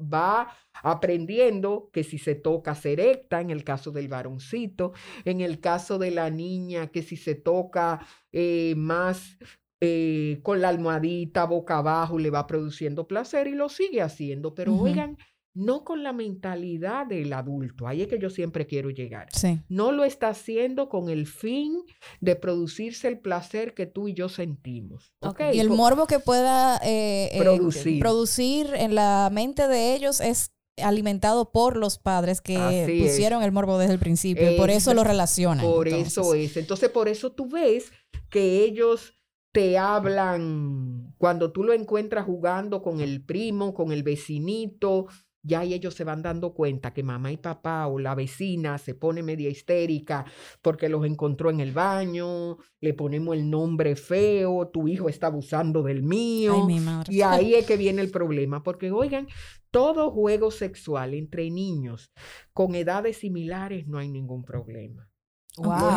[0.00, 0.48] va
[0.82, 4.92] aprendiendo que si se toca se erecta, en el caso del varoncito,
[5.24, 9.38] en el caso de la niña, que si se toca eh, más
[9.80, 14.54] eh, con la almohadita boca abajo le va produciendo placer y lo sigue haciendo.
[14.54, 15.18] Pero oigan,
[15.56, 17.88] no con la mentalidad del adulto.
[17.88, 19.28] Ahí es que yo siempre quiero llegar.
[19.68, 21.82] No lo está haciendo con el fin
[22.20, 25.14] de producirse el placer que tú y yo sentimos.
[25.52, 28.74] Y el morbo que pueda eh, eh, producir.
[28.74, 33.94] en la mente de ellos es alimentado por los padres que pusieron el morbo desde
[33.94, 34.52] el principio.
[34.52, 35.64] y por eso lo relacionan.
[35.64, 36.58] Por eso es.
[36.58, 37.90] Entonces, por eso tú ves
[38.28, 39.14] que ellos
[39.52, 45.06] te hablan cuando tú lo encuentras jugando con el primo, con el vecinito,
[45.46, 49.22] ya ellos se van dando cuenta que mamá y papá o la vecina se pone
[49.22, 50.24] media histérica
[50.60, 55.82] porque los encontró en el baño, le ponemos el nombre feo, tu hijo está abusando
[55.82, 56.66] del mío.
[57.08, 59.28] Y ahí es que viene el problema, porque oigan,
[59.70, 62.10] todo juego sexual entre niños
[62.52, 65.08] con edades similares no hay ningún problema.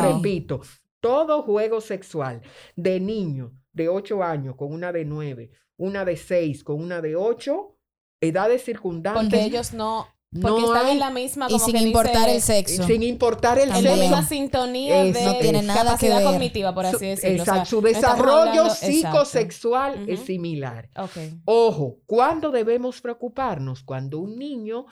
[0.02, 0.60] repito,
[1.00, 2.42] todo juego sexual
[2.76, 7.16] de niño de 8 años con una de 9, una de 6 con una de
[7.16, 7.76] 8,
[8.20, 9.22] edades circundantes.
[9.22, 12.84] Porque ellos no porque están en la misma como y sin importar el sexo.
[12.84, 13.82] Sin importar el sexo.
[13.82, 16.32] La misma sintonía de no tiene nada capacidad que ver.
[16.32, 17.42] cognitiva por así decirlo.
[17.42, 20.88] Exacto su desarrollo psicosexual es similar.
[20.96, 21.40] Okay.
[21.44, 23.82] ojo ¿cuándo debemos preocuparnos?
[23.82, 24.86] cuando un niño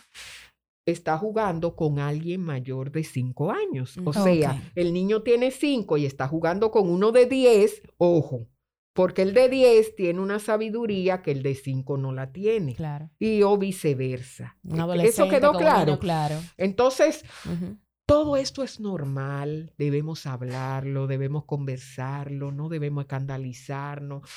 [0.86, 3.94] está jugando con alguien mayor de 5 años.
[4.04, 8.48] O sea el niño tiene 5 y está jugando con uno de 10 ojo
[8.98, 12.74] porque el de 10 tiene una sabiduría que el de 5 no la tiene.
[12.74, 13.08] Claro.
[13.20, 14.56] Y o viceversa.
[15.04, 16.00] Eso quedó claro.
[16.00, 16.34] claro.
[16.56, 17.24] Entonces,
[18.06, 24.28] todo esto es normal, debemos hablarlo, debemos conversarlo, no debemos escandalizarnos,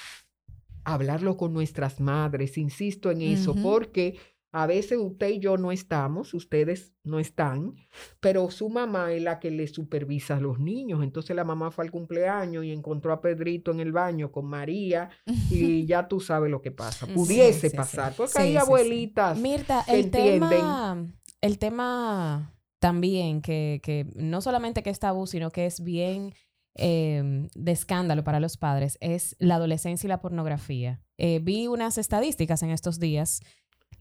[0.84, 4.20] hablarlo con nuestras madres, insisto en eso, porque
[4.54, 7.76] a veces usted y yo no estamos, ustedes no están,
[8.20, 11.04] pero su mamá es la que le supervisa a los niños.
[11.04, 15.10] Entonces la mamá fue al cumpleaños y encontró a Pedrito en el baño con María
[15.50, 17.08] y ya tú sabes lo que pasa.
[17.14, 19.38] Pudiese pasar, porque hay abuelitas.
[19.38, 21.08] Mirta, el tema,
[21.40, 26.34] el tema también que, que no solamente que es tabú, sino que es bien
[26.76, 31.02] em, de escándalo para los padres, es la adolescencia y la pornografía.
[31.18, 33.42] Eh, vi unas estadísticas en estos días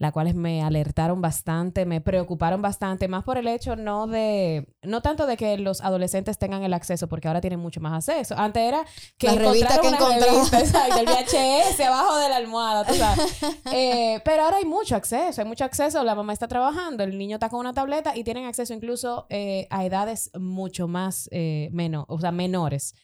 [0.01, 5.03] las cuales me alertaron bastante, me preocuparon bastante, más por el hecho no de, no
[5.03, 8.35] tanto de que los adolescentes tengan el acceso, porque ahora tienen mucho más acceso.
[8.39, 8.83] Antes era
[9.19, 9.89] que la revista que
[11.01, 13.21] el VHS abajo de la almohada, tú sabes.
[13.73, 17.37] Eh, pero ahora hay mucho acceso, hay mucho acceso, la mamá está trabajando, el niño
[17.37, 22.07] está con una tableta y tienen acceso incluso eh, a edades mucho más eh, menos,
[22.09, 22.95] o sea, menores.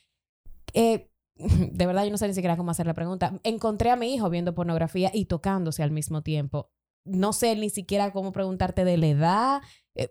[0.73, 3.39] Eh, de verdad yo no sé ni siquiera cómo hacer la pregunta.
[3.43, 6.71] Encontré a mi hijo viendo pornografía y tocándose al mismo tiempo.
[7.07, 9.63] No sé ni siquiera cómo preguntarte de la edad.
[9.95, 10.11] Eh,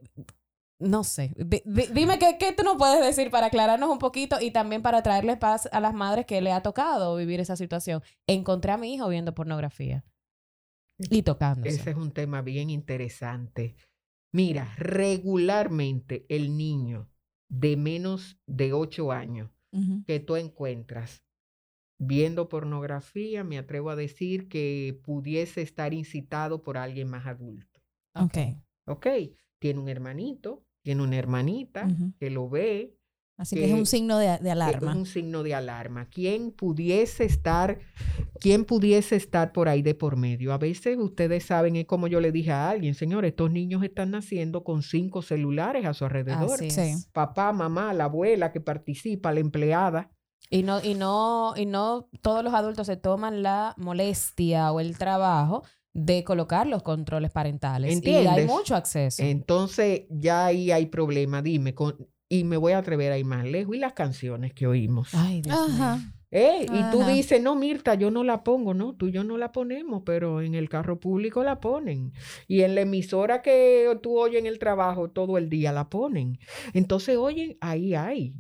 [0.80, 1.34] no sé.
[1.94, 5.38] dime qué, qué tú nos puedes decir para aclararnos un poquito y también para traerle
[5.38, 8.02] paz a las madres que le ha tocado vivir esa situación.
[8.28, 10.04] Encontré a mi hijo viendo pornografía
[10.98, 11.76] y tocándose.
[11.76, 13.76] Ese es un tema bien interesante.
[14.34, 17.10] Mira, regularmente el niño
[17.48, 19.52] de menos de 8 años
[20.08, 21.25] que tú encuentras
[21.98, 27.82] viendo pornografía, me atrevo a decir que pudiese estar incitado por alguien más adulto.
[28.14, 28.38] Ok.
[28.88, 29.08] Ok,
[29.60, 31.88] tiene un hermanito, tiene una hermanita
[32.20, 32.96] que lo ve,
[33.38, 34.92] Así que, es un signo de, alarma.
[34.92, 36.08] Es un signo de alarma.
[36.10, 37.80] ¿Quién pudiese estar,
[38.40, 40.54] quién pudiese estar por ahí de por medio?
[40.54, 44.12] A veces ustedes saben, es como yo le dije a alguien, señor, estos niños están
[44.12, 46.60] naciendo con cinco celulares a su alrededor.
[47.12, 50.12] Papá, mamá, la abuela que participa, la empleada.
[50.50, 54.98] Y no, y no, y no todos los adultos se toman la molestia o el
[54.98, 57.92] trabajo de colocar los controles parentales.
[57.94, 58.26] ¿Entiendes?
[58.26, 59.24] Y hay mucho acceso.
[59.24, 61.42] Entonces, ya ahí hay problema.
[61.42, 61.96] Dime, con,
[62.30, 63.76] y me voy a atrever a ir más lejos.
[63.76, 65.14] Y las canciones que oímos.
[65.14, 66.00] Ay, Dios Ajá.
[66.38, 69.38] Eh, y tú dices, no, Mirta, yo no la pongo, no, tú y yo no
[69.38, 72.12] la ponemos, pero en el carro público la ponen.
[72.46, 76.38] Y en la emisora que tú oyes en el trabajo todo el día la ponen.
[76.74, 78.36] Entonces, oye, ahí hay.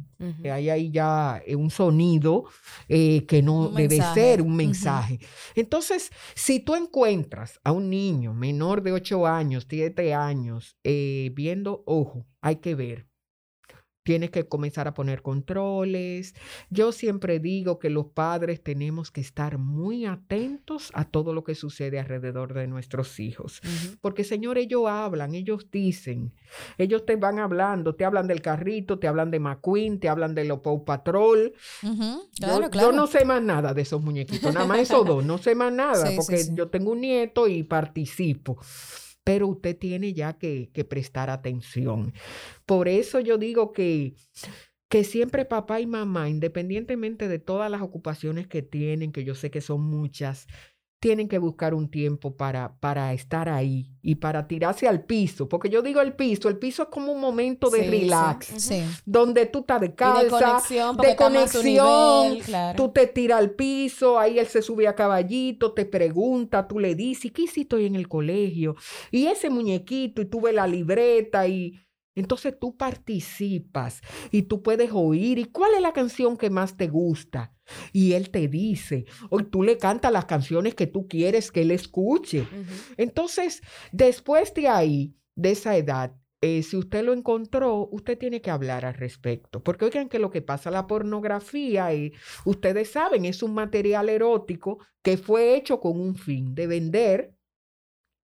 [0.51, 2.45] Ahí hay ya eh, un sonido
[2.89, 5.19] eh, que no debe ser un mensaje.
[5.55, 12.25] Entonces, si tú encuentras a un niño menor de 8 años, 7 años, viendo, ojo,
[12.41, 13.07] hay que ver
[14.05, 16.35] tienes que comenzar a poner controles.
[16.69, 21.55] Yo siempre digo que los padres tenemos que estar muy atentos a todo lo que
[21.55, 23.61] sucede alrededor de nuestros hijos.
[24.01, 26.31] Porque, Señor, ellos hablan, ellos dicen,
[26.77, 30.45] ellos te van hablando, te hablan del carrito, te hablan de McQueen, te hablan de
[30.45, 31.53] lo Paw Patrol.
[31.81, 35.73] yo, no sé más nada de esos muñequitos, nada más esos dos, no sé más
[35.73, 38.59] nada, porque yo tengo un nieto y participo
[39.25, 42.13] pero usted tiene ya que, prestar atención.
[42.65, 44.13] Por eso yo digo que,
[44.87, 49.49] que siempre papá y mamá, independientemente de todas las ocupaciones que tienen, que yo sé
[49.49, 50.45] que son muchas,
[51.05, 55.47] tienen que buscar un tiempo para, para estar ahí y para tirarse al piso.
[55.47, 58.71] Porque yo digo el piso, el piso es como un momento de relax,
[59.05, 64.39] donde tú estás de casa, de conexión, de conexión tú te tiras al piso, ahí
[64.39, 68.07] él se sube a caballito, te pregunta, tú le dices, ¿qué hiciste hoy en el
[68.07, 68.75] colegio?
[69.11, 71.79] Y ese muñequito, y tú ves la libreta y
[72.15, 74.01] entonces tú participas
[74.31, 75.37] y tú puedes oír.
[75.37, 77.54] ¿Y cuál es la canción que más te gusta?
[77.91, 81.71] Y él te dice, o tú le cantas las canciones que tú quieres que él
[81.71, 82.47] escuche.
[82.97, 83.61] Entonces,
[83.91, 88.85] después de ahí, de esa edad, eh, si usted lo encontró, usted tiene que hablar
[88.85, 89.63] al respecto.
[89.63, 92.13] Porque oigan que lo que pasa la pornografía, y
[92.45, 97.34] ustedes saben, es un material erótico que fue hecho con un fin de vender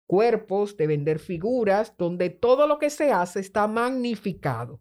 [0.09, 4.79] cuerpos, de vender figuras, donde todo lo que se hace está magnificado.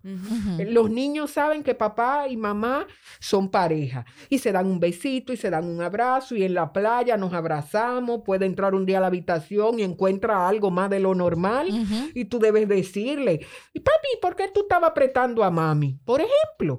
[0.58, 2.86] Los niños saben que papá y mamá
[3.20, 6.72] son pareja y se dan un besito y se dan un abrazo y en la
[6.72, 10.98] playa nos abrazamos, puede entrar un día a la habitación y encuentra algo más de
[10.98, 11.68] lo normal
[12.14, 13.40] y tú debes decirle,
[13.74, 16.00] papi, ¿por qué tú estabas apretando a mami?
[16.06, 16.78] Por ejemplo.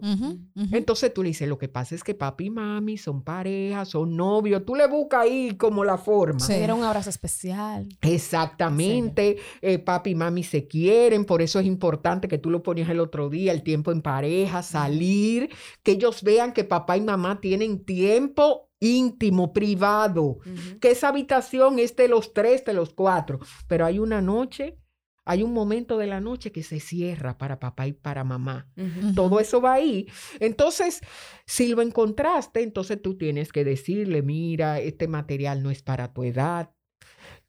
[0.71, 4.17] Entonces tú le dices, lo que pasa es que papi y mami son pareja, son
[4.17, 6.39] novios, tú le buscas ahí como la forma.
[6.39, 6.53] Sí.
[6.53, 7.87] Era un abrazo especial.
[8.01, 8.38] Exacto.
[8.43, 12.89] Exactamente, eh, papi y mami se quieren, por eso es importante que tú lo ponías
[12.89, 15.49] el otro día, el tiempo en pareja, salir,
[15.83, 20.37] que ellos vean que papá y mamá tienen tiempo íntimo, privado,
[20.79, 24.77] que esa habitación es de los tres, de los cuatro, pero hay una noche
[25.29, 28.67] hay un momento de la noche que se cierra para papá y para mamá.
[29.13, 30.07] Todo eso va ahí.
[30.39, 31.01] Entonces,
[31.45, 36.23] si lo encontraste, entonces tú tienes que decirle, mira, este material no es para tu
[36.23, 36.71] edad,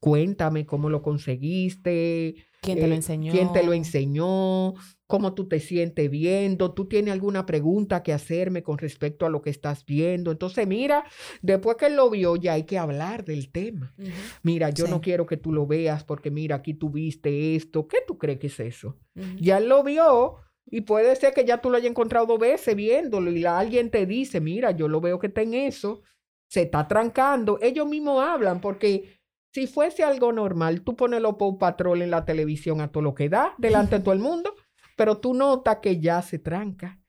[0.01, 2.35] Cuéntame cómo lo conseguiste.
[2.63, 3.33] ¿Quién te lo eh, enseñó?
[3.33, 4.75] ¿Quién te lo enseñó?
[5.07, 6.73] ¿Cómo tú te sientes viendo?
[6.73, 10.31] ¿Tú tienes alguna pregunta que hacerme con respecto a lo que estás viendo?
[10.31, 11.05] Entonces, mira,
[11.43, 13.95] después que él lo vio, ya hay que hablar del tema.
[14.43, 17.87] Mira, yo no quiero que tú lo veas porque mira, aquí tú viste esto.
[17.87, 18.97] ¿Qué tú crees que es eso?
[19.39, 20.37] Ya él lo vio.
[20.67, 24.07] Y puede ser que ya tú lo hayas encontrado dos veces viéndolo y alguien te
[24.07, 26.03] dice, mira, yo lo veo que está en eso,
[26.47, 27.59] se está trancando.
[27.61, 29.20] Ellos mismos hablan porque
[29.53, 33.15] Si fuese algo normal, tú pones los Paw Patrol en la televisión a todo lo
[33.15, 34.55] que da, delante de todo el mundo,
[34.97, 37.01] pero tú notas que ya se tranca,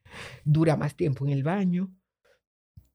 [0.43, 1.91] dura más tiempo en el baño.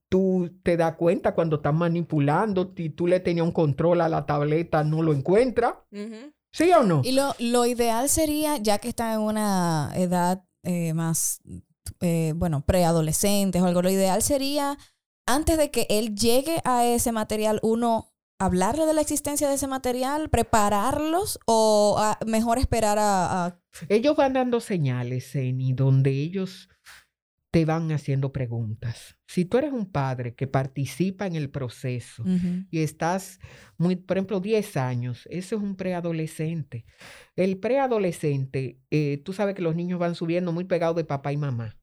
[0.09, 4.25] Tú te das cuenta cuando estás manipulando, y tú le tenías un control a la
[4.25, 5.75] tableta, no lo encuentras.
[6.51, 7.01] ¿Sí o no?
[7.03, 11.41] Y lo, lo, ideal sería, ya que está en una edad eh, más,
[12.01, 14.77] eh, bueno, preadolescentes o algo, lo ideal sería,
[15.25, 19.67] antes de que él llegue a ese material, uno hablarle de la existencia de ese
[19.67, 23.59] material, prepararlos o mejor esperar a,
[23.89, 26.69] Ellos van dando señales, Eni, donde ellos
[27.51, 29.17] te van haciendo preguntas.
[29.25, 32.23] Si tú eres un padre que participa en el proceso
[32.69, 33.39] y estás,
[33.77, 36.85] muy, por ejemplo, 10 años, ese es un preadolescente.
[37.35, 41.37] El preadolescente, eh, tú sabes que los niños van subiendo muy pegados de papá y
[41.37, 41.77] mamá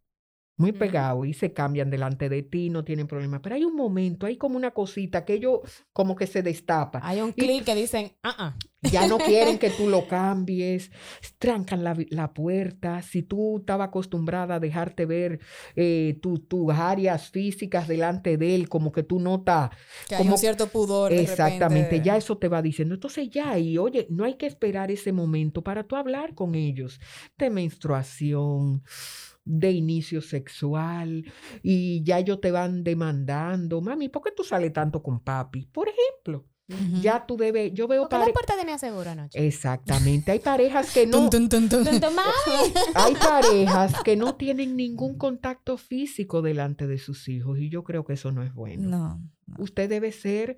[0.56, 3.42] muy pegado y se cambian delante de ti, no tienen problema.
[3.42, 5.60] Pero hay un momento, hay como una cosita que ellos
[5.92, 7.00] como que se destapa.
[7.02, 10.90] Hay un clic que dicen, ah, Ya no quieren que tú lo cambies,
[11.38, 13.02] trancan la, puerta.
[13.02, 15.40] Si tú estabas acostumbrada a dejarte ver
[15.74, 19.70] eh, tus áreas físicas delante de él, como que tú notas...
[20.08, 21.12] Que hay un cierto pudor.
[21.12, 22.94] Exactamente, ya eso te va diciendo.
[22.94, 27.00] Entonces ya, y oye, no hay que esperar ese momento para tú hablar con ellos
[27.38, 28.82] de menstruación
[29.44, 31.24] de inicio sexual
[31.62, 35.66] y ya ellos te van demandando, mami, ¿por qué tú sales tanto con papi?
[35.66, 36.46] Por ejemplo.
[37.02, 38.28] Ya tú debes, yo veo parejas.
[38.28, 39.46] la puerta de mi aseguro anoche.
[39.46, 40.32] Exactamente.
[40.32, 41.28] Hay parejas que no.
[42.94, 48.06] hay parejas que no tienen ningún contacto físico delante de sus hijos y yo creo
[48.06, 48.88] que eso no es bueno.
[48.88, 49.30] No.
[49.58, 50.56] Usted debe ser,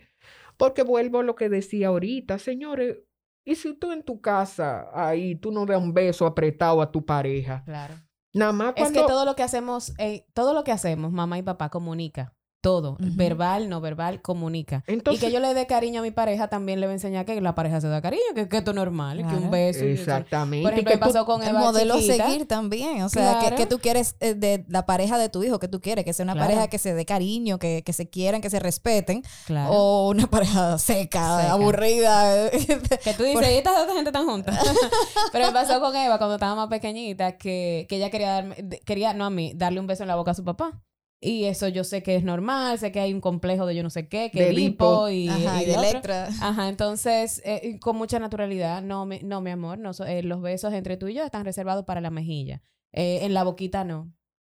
[0.57, 2.99] porque vuelvo a lo que decía ahorita, señores.
[3.45, 7.05] Y si tú en tu casa, ahí, tú no das un beso apretado a tu
[7.05, 7.65] pareja.
[7.65, 7.95] Claro.
[8.37, 11.43] Nada más Es que todo lo que hacemos, eh, todo lo que hacemos, mamá y
[11.43, 12.36] papá comunica
[12.67, 14.83] todo, verbal, no verbal, comunica.
[14.89, 17.41] y que yo le dé cariño a mi pareja también le voy a enseñar que
[17.41, 19.85] la pareja se da cariño, que, que esto es normal, que un beso.
[19.85, 20.65] Exactamente.
[20.65, 24.35] Por ejemplo, pasó con Eva El modelo seguir también, o sea, que, tú quieres eh,
[24.35, 26.93] de la pareja de tu hijo, que tú quieres, que sea una pareja que se
[26.93, 29.23] dé cariño, que, que se quieran, que se respeten,
[29.69, 32.51] o una pareja seca, aburrida.
[32.51, 34.59] que tú dices, ¿y estas dos gente están juntas?
[35.33, 39.15] Pero me pasó con Eva cuando estaba más pequeñita, que, que ella quería darme, quería,
[39.15, 40.83] no a mí, darle un beso en la boca a su papá.
[41.21, 43.89] Y eso yo sé que es normal, sé que hay un complejo de yo no
[43.89, 46.29] sé qué, que de lipo y, Ajá, y, de Electra.
[46.43, 50.75] Ajá, entonces, eh, con mucha naturalidad, no, mi, no, mi amor, no, eh, los besos
[50.75, 52.63] entre tú y yo están reservados para la mejilla.
[52.93, 54.13] Eh, en la boquita no.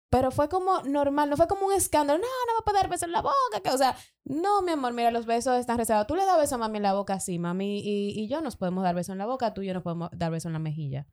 [0.10, 3.08] Pero fue como normal, no fue como un escándalo, no, no va a poder besos
[3.08, 6.08] en la boca, que, o sea, no, mi amor, mira, los besos están reservados.
[6.08, 8.56] Tú le das beso a mami en la boca, sí, mami y, y yo nos
[8.56, 10.60] podemos dar besos en la boca, tú y yo nos podemos dar besos en la
[10.60, 11.08] mejilla.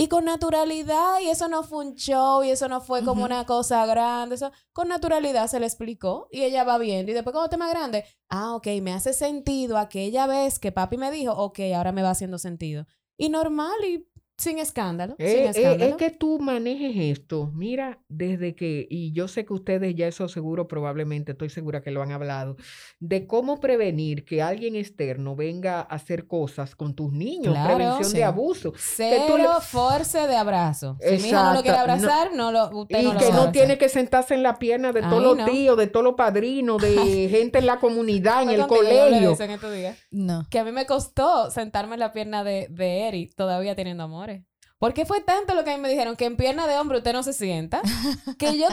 [0.00, 3.44] Y con naturalidad, y eso no fue un show, y eso no fue como una
[3.46, 7.10] cosa grande, eso con naturalidad se le explicó y ella va viendo.
[7.10, 10.98] Y después cuando esté más grande, ah, ok, me hace sentido aquella vez que papi
[10.98, 12.86] me dijo, ok, ahora me va haciendo sentido.
[13.16, 14.08] Y normal, y
[14.38, 15.84] sin escándalo, sin eh, escándalo.
[15.84, 17.50] es que tú manejes esto.
[17.54, 21.90] Mira, desde que, y yo sé que ustedes ya eso seguro, probablemente, estoy segura que
[21.90, 22.56] lo han hablado,
[23.00, 28.22] de cómo prevenir que alguien externo venga a hacer cosas con tus niños, prevención de
[28.22, 28.72] abuso.
[28.76, 30.96] Cero force de abrazo.
[31.00, 33.76] Si mi hija no lo quiere abrazar, no, lo, usted y no que no tiene
[33.76, 37.58] que sentarse en la pierna de todos los tíos, de todos los padrinos, de gente
[37.58, 39.36] en la comunidad, en el colegio.
[40.12, 40.46] No.
[40.48, 44.27] Que a mí me costó sentarme en la pierna de, de Eri, todavía teniendo amor.
[44.78, 47.12] Porque fue tanto lo que a mí me dijeron que en pierna de hombre usted
[47.12, 47.82] no se sienta,
[48.38, 48.66] que yo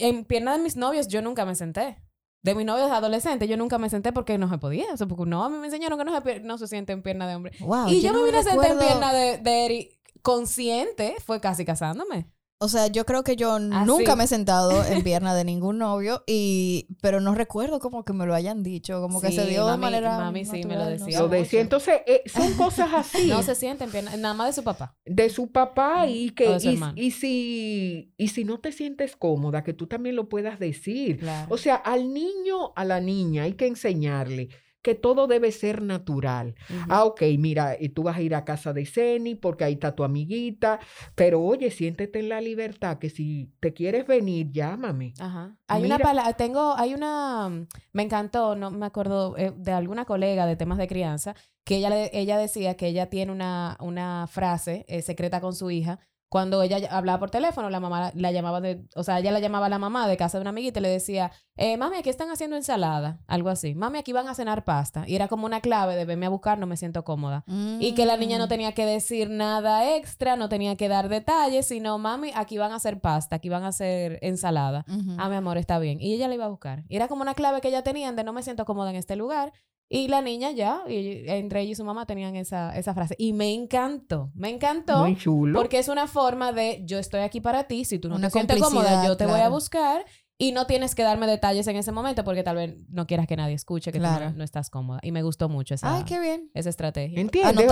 [0.00, 1.98] en pierna de mis novios yo nunca me senté.
[2.42, 4.86] De mis novios adolescentes yo nunca me senté porque no se podía.
[4.92, 7.02] O sea, porque no, a mí me enseñaron que no se, no se siente en
[7.02, 7.52] pierna de hombre.
[7.88, 12.30] y yo, me vine a sentar en pierna de, de Eri consciente, fue casi casándome.
[12.62, 15.78] O sea, yo creo que yo ah, nunca me he sentado en pierna de ningún
[15.78, 19.66] novio y pero no recuerdo como que me lo hayan dicho, como que se dio
[19.66, 21.20] de manera mami sí me lo decía.
[21.20, 23.28] Lo decía, entonces eh, son cosas así.
[23.28, 24.94] no se siente en pierna, nada más de su papá.
[25.06, 26.58] De su papá y que
[26.96, 31.26] y, si y si no te sientes cómoda, que tú también lo puedas decir.
[31.48, 34.50] O sea, al niño, a la niña hay que enseñarle
[34.82, 36.54] que todo debe ser natural.
[36.88, 39.94] Ah, ok, mira, y tú vas a ir a casa de Ceni porque ahí está
[39.94, 40.80] tu amiguita,
[41.14, 45.12] pero oye, siéntete en la libertad que si te quieres venir, llámame.
[45.18, 45.56] Ajá.
[45.68, 50.04] Hay una palabra, tengo, hay una, mm, me encantó, no me acuerdo, eh, de alguna
[50.04, 54.84] colega de temas de crianza, que ella, ella decía que ella tiene una, una frase
[54.88, 56.00] eh, secreta con su hija
[56.30, 59.66] cuando ella hablaba por teléfono, la mamá la llamaba de, o sea, ella la llamaba
[59.66, 62.30] a la mamá de casa de una amiguita y le decía, eh, mami, aquí están
[62.30, 63.74] haciendo ensalada, algo así.
[63.74, 65.02] Mami, aquí van a cenar pasta.
[65.08, 67.42] Y era como una clave de venme a buscar, no me siento cómoda.
[67.80, 68.48] Y que la niña no mm.
[68.48, 72.76] tenía que decir nada extra, no tenía que dar detalles, sino, mami, aquí van a
[72.76, 74.84] hacer pasta, aquí van a hacer ensalada.
[75.18, 76.00] Ah, mi amor, está bien.
[76.00, 76.84] Y ella la iba a buscar.
[76.88, 79.16] Y era como una clave que ella tenía de no me siento cómoda en este
[79.16, 79.52] lugar
[79.92, 83.16] Y la niña ya, y entre ella y su mamá tenían esa, esa frase.
[83.18, 84.98] Y me encantó, me encantó.
[84.98, 85.58] Muy chulo.
[85.58, 88.60] Porque es una forma de yo estoy aquí para ti, si tú no te sientes
[88.60, 90.04] cómoda, yo te voy a buscar
[90.38, 93.34] y no tienes que darme detalles en ese momento porque tal vez no quieras que
[93.34, 95.00] nadie escuche que tú no, estás cómoda.
[95.02, 96.52] Y me gustó mucho esa, Ay, qué bien.
[96.54, 97.20] esa estrategia.
[97.20, 97.70] ¿Entiendes?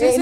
[0.00, 0.18] Es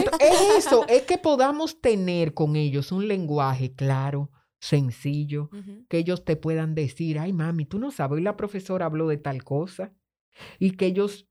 [0.58, 5.48] eso, es que podamos tener con ellos un lenguaje claro, sencillo,
[5.88, 9.16] que ellos te puedan decir, ay mami, tú no sabes, hoy la profesora habló de
[9.16, 9.92] tal cosa.
[10.58, 11.28] Y que ellos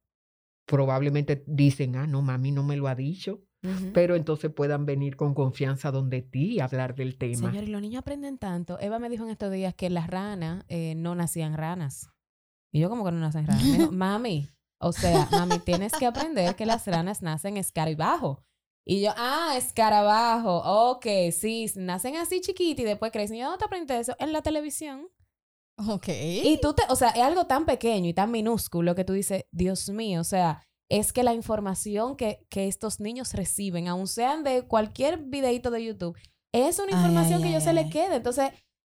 [0.66, 3.43] probablemente dicen, ah, no, mami no me lo ha dicho.
[3.95, 7.49] Pero entonces puedan venir con confianza donde ti y hablar del tema.
[7.49, 8.80] Señor, y los niños aprenden tanto.
[8.80, 12.11] Eva me dijo en estos días que las ranas eh, no nacían ranas.
[12.72, 13.63] Y yo como que no nacen ranas.
[13.63, 14.47] Dijo, mami,
[14.78, 18.43] o sea, mami, tienes que aprender que las ranas nacen escarabajo.
[18.86, 23.38] Y yo, ah, escarabajo, ok, sí, nacen así chiquitos y después crecen.
[23.38, 24.16] Y yo, ¿dónde te aprendiste eso?
[24.20, 25.07] En la televisión.
[25.78, 26.08] Ok.
[26.10, 29.46] Y tú te, o sea, es algo tan pequeño y tan minúsculo que tú dices,
[29.52, 34.44] Dios mío, o sea, es que la información que, que estos niños reciben, aun sean
[34.44, 36.18] de cualquier videito de YouTube,
[36.54, 38.16] es una información que yo se le quede.
[38.16, 38.52] Entonces,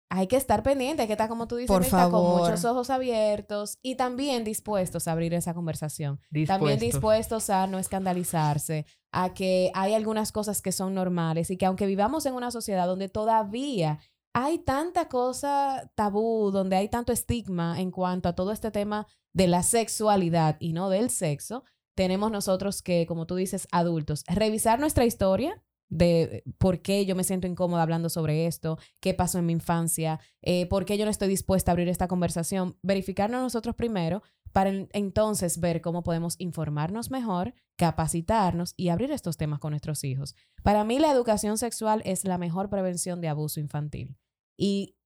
[0.09, 3.97] hay que estar pendiente, hay que estar, como tú dices, con muchos ojos abiertos y
[3.97, 6.21] también dispuestos a abrir esa conversación.
[6.47, 11.67] También dispuestos a no escandalizarse, a que hay algunas cosas que son normales y que
[11.67, 13.99] aunque vivamos en una sociedad donde todavía
[14.39, 19.47] hay tanta cosa tabú, donde hay tanto estigma en cuanto a todo este tema de
[19.47, 21.65] la sexualidad y no del sexo,
[21.95, 27.25] tenemos nosotros que, como tú dices, adultos, revisar nuestra historia de por qué yo me
[27.25, 31.11] siento incómoda hablando sobre esto, qué pasó en mi infancia, eh, por qué yo no
[31.11, 34.23] estoy dispuesta a abrir esta conversación, verificarnos nosotros primero
[34.53, 40.35] para entonces ver cómo podemos informarnos mejor, capacitarnos y abrir estos temas con nuestros hijos.
[40.63, 44.19] Para mí la educación sexual es la mejor prevención de abuso infantil.
[44.57, 44.97] Y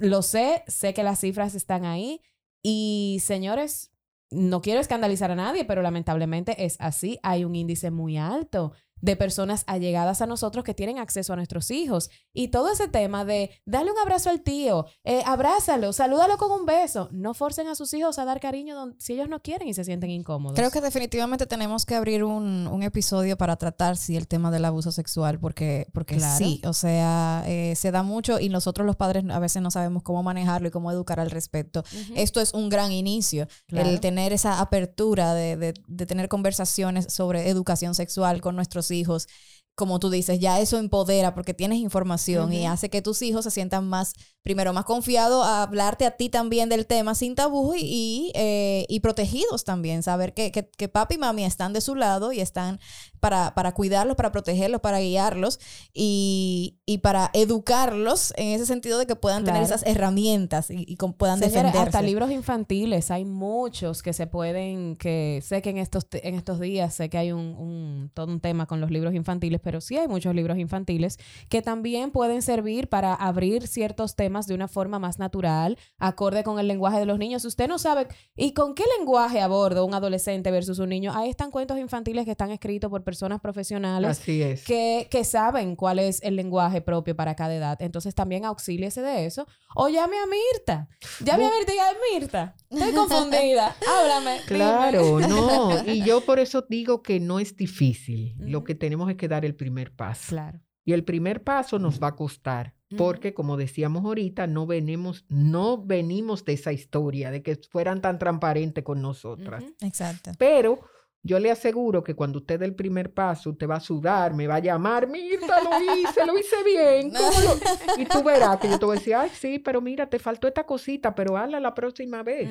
[0.00, 2.20] lo sé, sé que las cifras están ahí.
[2.62, 3.92] Y señores,
[4.30, 7.18] no quiero escandalizar a nadie, pero lamentablemente es así.
[7.22, 8.72] Hay un índice muy alto
[9.04, 12.08] de personas allegadas a nosotros que tienen acceso a nuestros hijos.
[12.32, 16.64] Y todo ese tema de darle un abrazo al tío, eh, abrázalo, salúdalo con un
[16.64, 17.10] beso.
[17.12, 20.10] No forcen a sus hijos a dar cariño si ellos no quieren y se sienten
[20.10, 20.56] incómodos.
[20.56, 24.64] Creo que definitivamente tenemos que abrir un, un episodio para tratar sí, el tema del
[24.64, 29.24] abuso sexual, porque, porque sí, o sea, eh, se da mucho y nosotros los padres
[29.28, 31.84] a veces no sabemos cómo manejarlo y cómo educar al respecto.
[32.16, 37.50] Esto es un gran inicio, el tener esa apertura de, de, de tener conversaciones sobre
[37.50, 39.28] educación sexual con nuestros hijos hijos,
[39.74, 43.50] como tú dices, ya eso empodera porque tienes información y hace que tus hijos se
[43.50, 48.30] sientan más primero, más confiado a hablarte a ti también del tema sin tabú y,
[48.34, 50.04] eh, y, protegidos también.
[50.04, 52.78] Saber que, que, papi y mami están de su lado y están
[53.24, 55.58] para, para cuidarlos, para protegerlos, para guiarlos
[55.94, 60.96] y, y, para educarlos en ese sentido de que puedan tener esas herramientas y, y
[60.96, 61.78] puedan defenderse.
[61.78, 66.60] Hasta libros infantiles, hay muchos que se pueden, que sé que en estos, en estos
[66.60, 69.96] días sé que hay un, un, todo un tema con los libros infantiles, pero sí
[69.96, 71.18] hay muchos libros infantiles
[71.48, 76.58] que también pueden servir para abrir ciertos temas de una forma más natural, acorde con
[76.58, 77.46] el lenguaje de los niños.
[77.46, 78.06] Usted no sabe,
[78.36, 81.10] ¿y con qué lenguaje aborda un adolescente versus un niño?
[81.14, 84.20] Ahí están cuentos infantiles que están escritos por personas profesionales
[84.64, 87.80] Que, que saben cuál es el lenguaje propio para cada edad.
[87.80, 89.46] Entonces también auxíliese de eso.
[89.74, 90.88] O llame a Mirta.
[91.20, 92.56] Llame a Mirta y Mirta.
[92.70, 93.76] Estoy confundida.
[93.88, 94.40] Háblame.
[94.46, 95.84] Claro, no.
[95.86, 98.34] Y yo por eso digo que no es difícil.
[98.38, 100.28] Lo que tenemos es que dar el primer paso.
[100.28, 100.60] Claro.
[100.84, 105.82] Y el primer paso nos va a costar porque como decíamos ahorita, no venimos, no
[105.82, 109.64] venimos de esa historia, de que fueran tan transparentes con nosotras.
[109.80, 110.32] Exacto.
[110.38, 110.80] Pero
[111.24, 114.46] yo le aseguro que cuando usted dé el primer paso, usted va a sudar, me
[114.46, 117.12] va a llamar, mira, lo hice, lo hice bien.
[117.98, 120.46] Y tú verás que yo te voy a decir, ay, sí, pero mira, te faltó
[120.46, 122.50] esta cosita, pero hazla la próxima vez.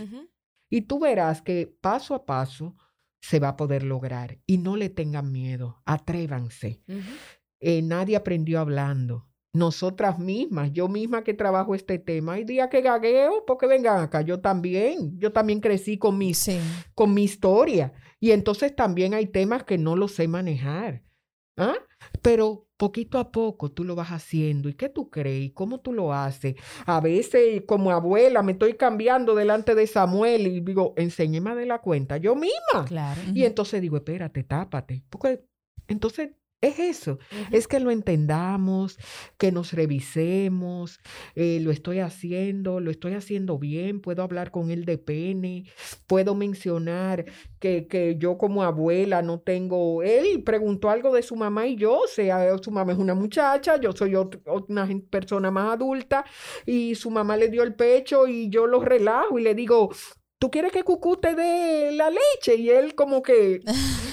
[0.72, 2.76] Y tú verás que paso a paso
[3.22, 4.40] se va a poder lograr.
[4.48, 6.82] Y no le tengan miedo, atrévanse.
[7.60, 12.82] Eh, nadie aprendió hablando nosotras mismas, yo misma que trabajo este tema, hay días que
[12.82, 16.32] gagueo, porque vengan acá, yo también, yo también crecí con mi,
[16.96, 17.94] con mi historia
[18.24, 21.04] y entonces también hay temas que no los sé manejar,
[21.58, 21.76] ¿ah?
[22.22, 24.70] Pero poquito a poco tú lo vas haciendo.
[24.70, 25.52] ¿Y qué tú crees?
[25.52, 26.56] ¿Cómo tú lo haces?
[26.86, 31.80] A veces como abuela me estoy cambiando delante de Samuel y digo, enséñeme de la
[31.80, 32.86] cuenta yo misma.
[32.88, 33.20] Claro.
[33.34, 35.04] Y entonces digo, espérate, tápate.
[35.10, 35.44] Porque
[35.90, 36.30] entonces
[36.64, 37.20] es eso,
[37.52, 38.98] es que lo entendamos,
[39.38, 41.00] que nos revisemos,
[41.36, 45.66] eh, lo estoy haciendo, lo estoy haciendo bien, puedo hablar con él de pene,
[46.08, 47.26] puedo mencionar
[47.60, 52.00] que, que yo como abuela no tengo, él preguntó algo de su mamá y yo,
[52.00, 56.24] o sea, su mamá es una muchacha, yo soy una persona más adulta
[56.66, 59.90] y su mamá le dio el pecho y yo lo relajo y le digo,
[60.44, 63.62] tú quieres que Cucú te dé la leche y él como que,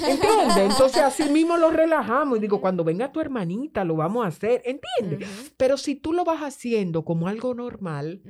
[0.06, 0.58] ¿entiendes?
[0.58, 4.62] Entonces así mismo lo relajamos y digo, cuando venga tu hermanita lo vamos a hacer,
[4.64, 5.28] ¿entiendes?
[5.56, 8.22] Pero si tú lo vas haciendo como algo normal,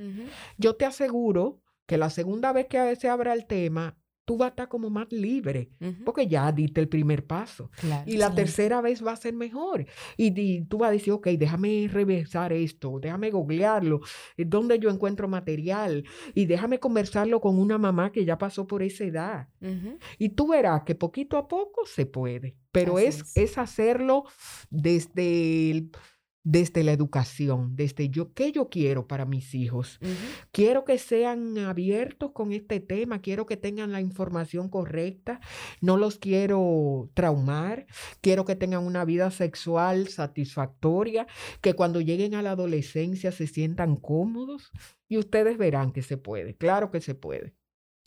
[0.57, 3.95] yo te aseguro que la segunda vez que se abra el tema,
[4.31, 5.71] tú vas a estar como más libre,
[6.05, 7.69] porque ya diste el primer paso.
[8.05, 9.85] y la tercera vez va a ser mejor.
[10.15, 13.99] Y, tú vas a decir, ok, déjame revisar esto, déjame googlearlo,
[14.37, 18.83] eh, dónde yo encuentro material, y déjame conversarlo con una mamá que ya pasó por
[18.83, 19.49] esa edad.
[20.17, 24.23] Y tú verás que poquito a poco se puede, pero es, es hacerlo
[24.69, 25.91] desde el
[26.43, 29.99] desde la educación, desde yo, ¿qué yo quiero para mis hijos?
[30.51, 35.39] Quiero que sean abiertos con este tema, quiero que tengan la información correcta,
[35.81, 37.85] no los quiero traumar,
[38.21, 41.27] quiero que tengan una vida sexual satisfactoria,
[41.61, 44.71] que cuando lleguen a la adolescencia se sientan cómodos
[45.07, 47.53] y ustedes verán que se puede, claro que se puede.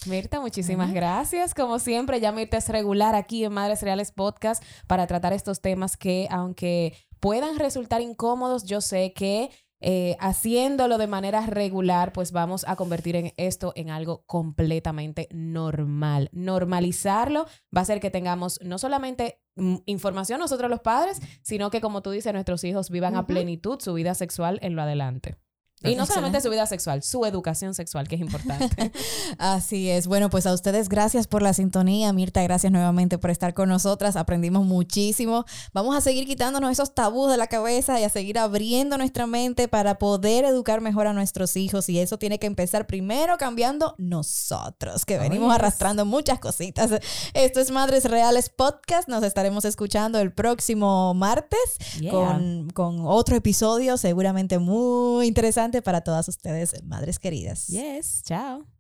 [0.07, 1.55] Mirta, muchísimas gracias.
[1.55, 5.97] Como siempre, ya Mirta es regular aquí en Madres Reales Podcast para tratar estos temas
[5.97, 6.95] que, aunque
[7.25, 9.49] puedan resultar incómodos, yo sé que
[9.81, 16.29] eh, haciéndolo de manera regular, pues vamos a convertir en esto en algo completamente normal.
[16.33, 19.41] Normalizarlo va a hacer que tengamos no solamente
[19.87, 23.95] información nosotros los padres, sino que como tú dices, nuestros hijos vivan a plenitud su
[23.95, 25.39] vida sexual en lo adelante.
[25.85, 28.93] Y no solamente su vida sexual, su educación sexual, que es importante.
[29.39, 30.07] Así es.
[30.07, 32.13] Bueno, pues a ustedes gracias por la sintonía.
[32.13, 34.17] Mirta, gracias nuevamente por estar con nosotras.
[34.17, 35.45] Aprendimos muchísimo.
[35.73, 39.69] Vamos a seguir quitándonos esos tabús de la cabeza y a seguir abriendo nuestra mente
[39.69, 41.89] para poder educar mejor a nuestros hijos.
[41.89, 46.91] Y eso tiene que empezar primero cambiando nosotros, que venimos arrastrando muchas cositas.
[47.35, 49.09] Esto es Madres Reales Podcast.
[49.09, 51.59] Nos estaremos escuchando el próximo martes
[52.11, 57.67] con, con otro episodio seguramente muy interesante para todas ustedes, madres queridas.
[57.69, 58.74] Yes, chao.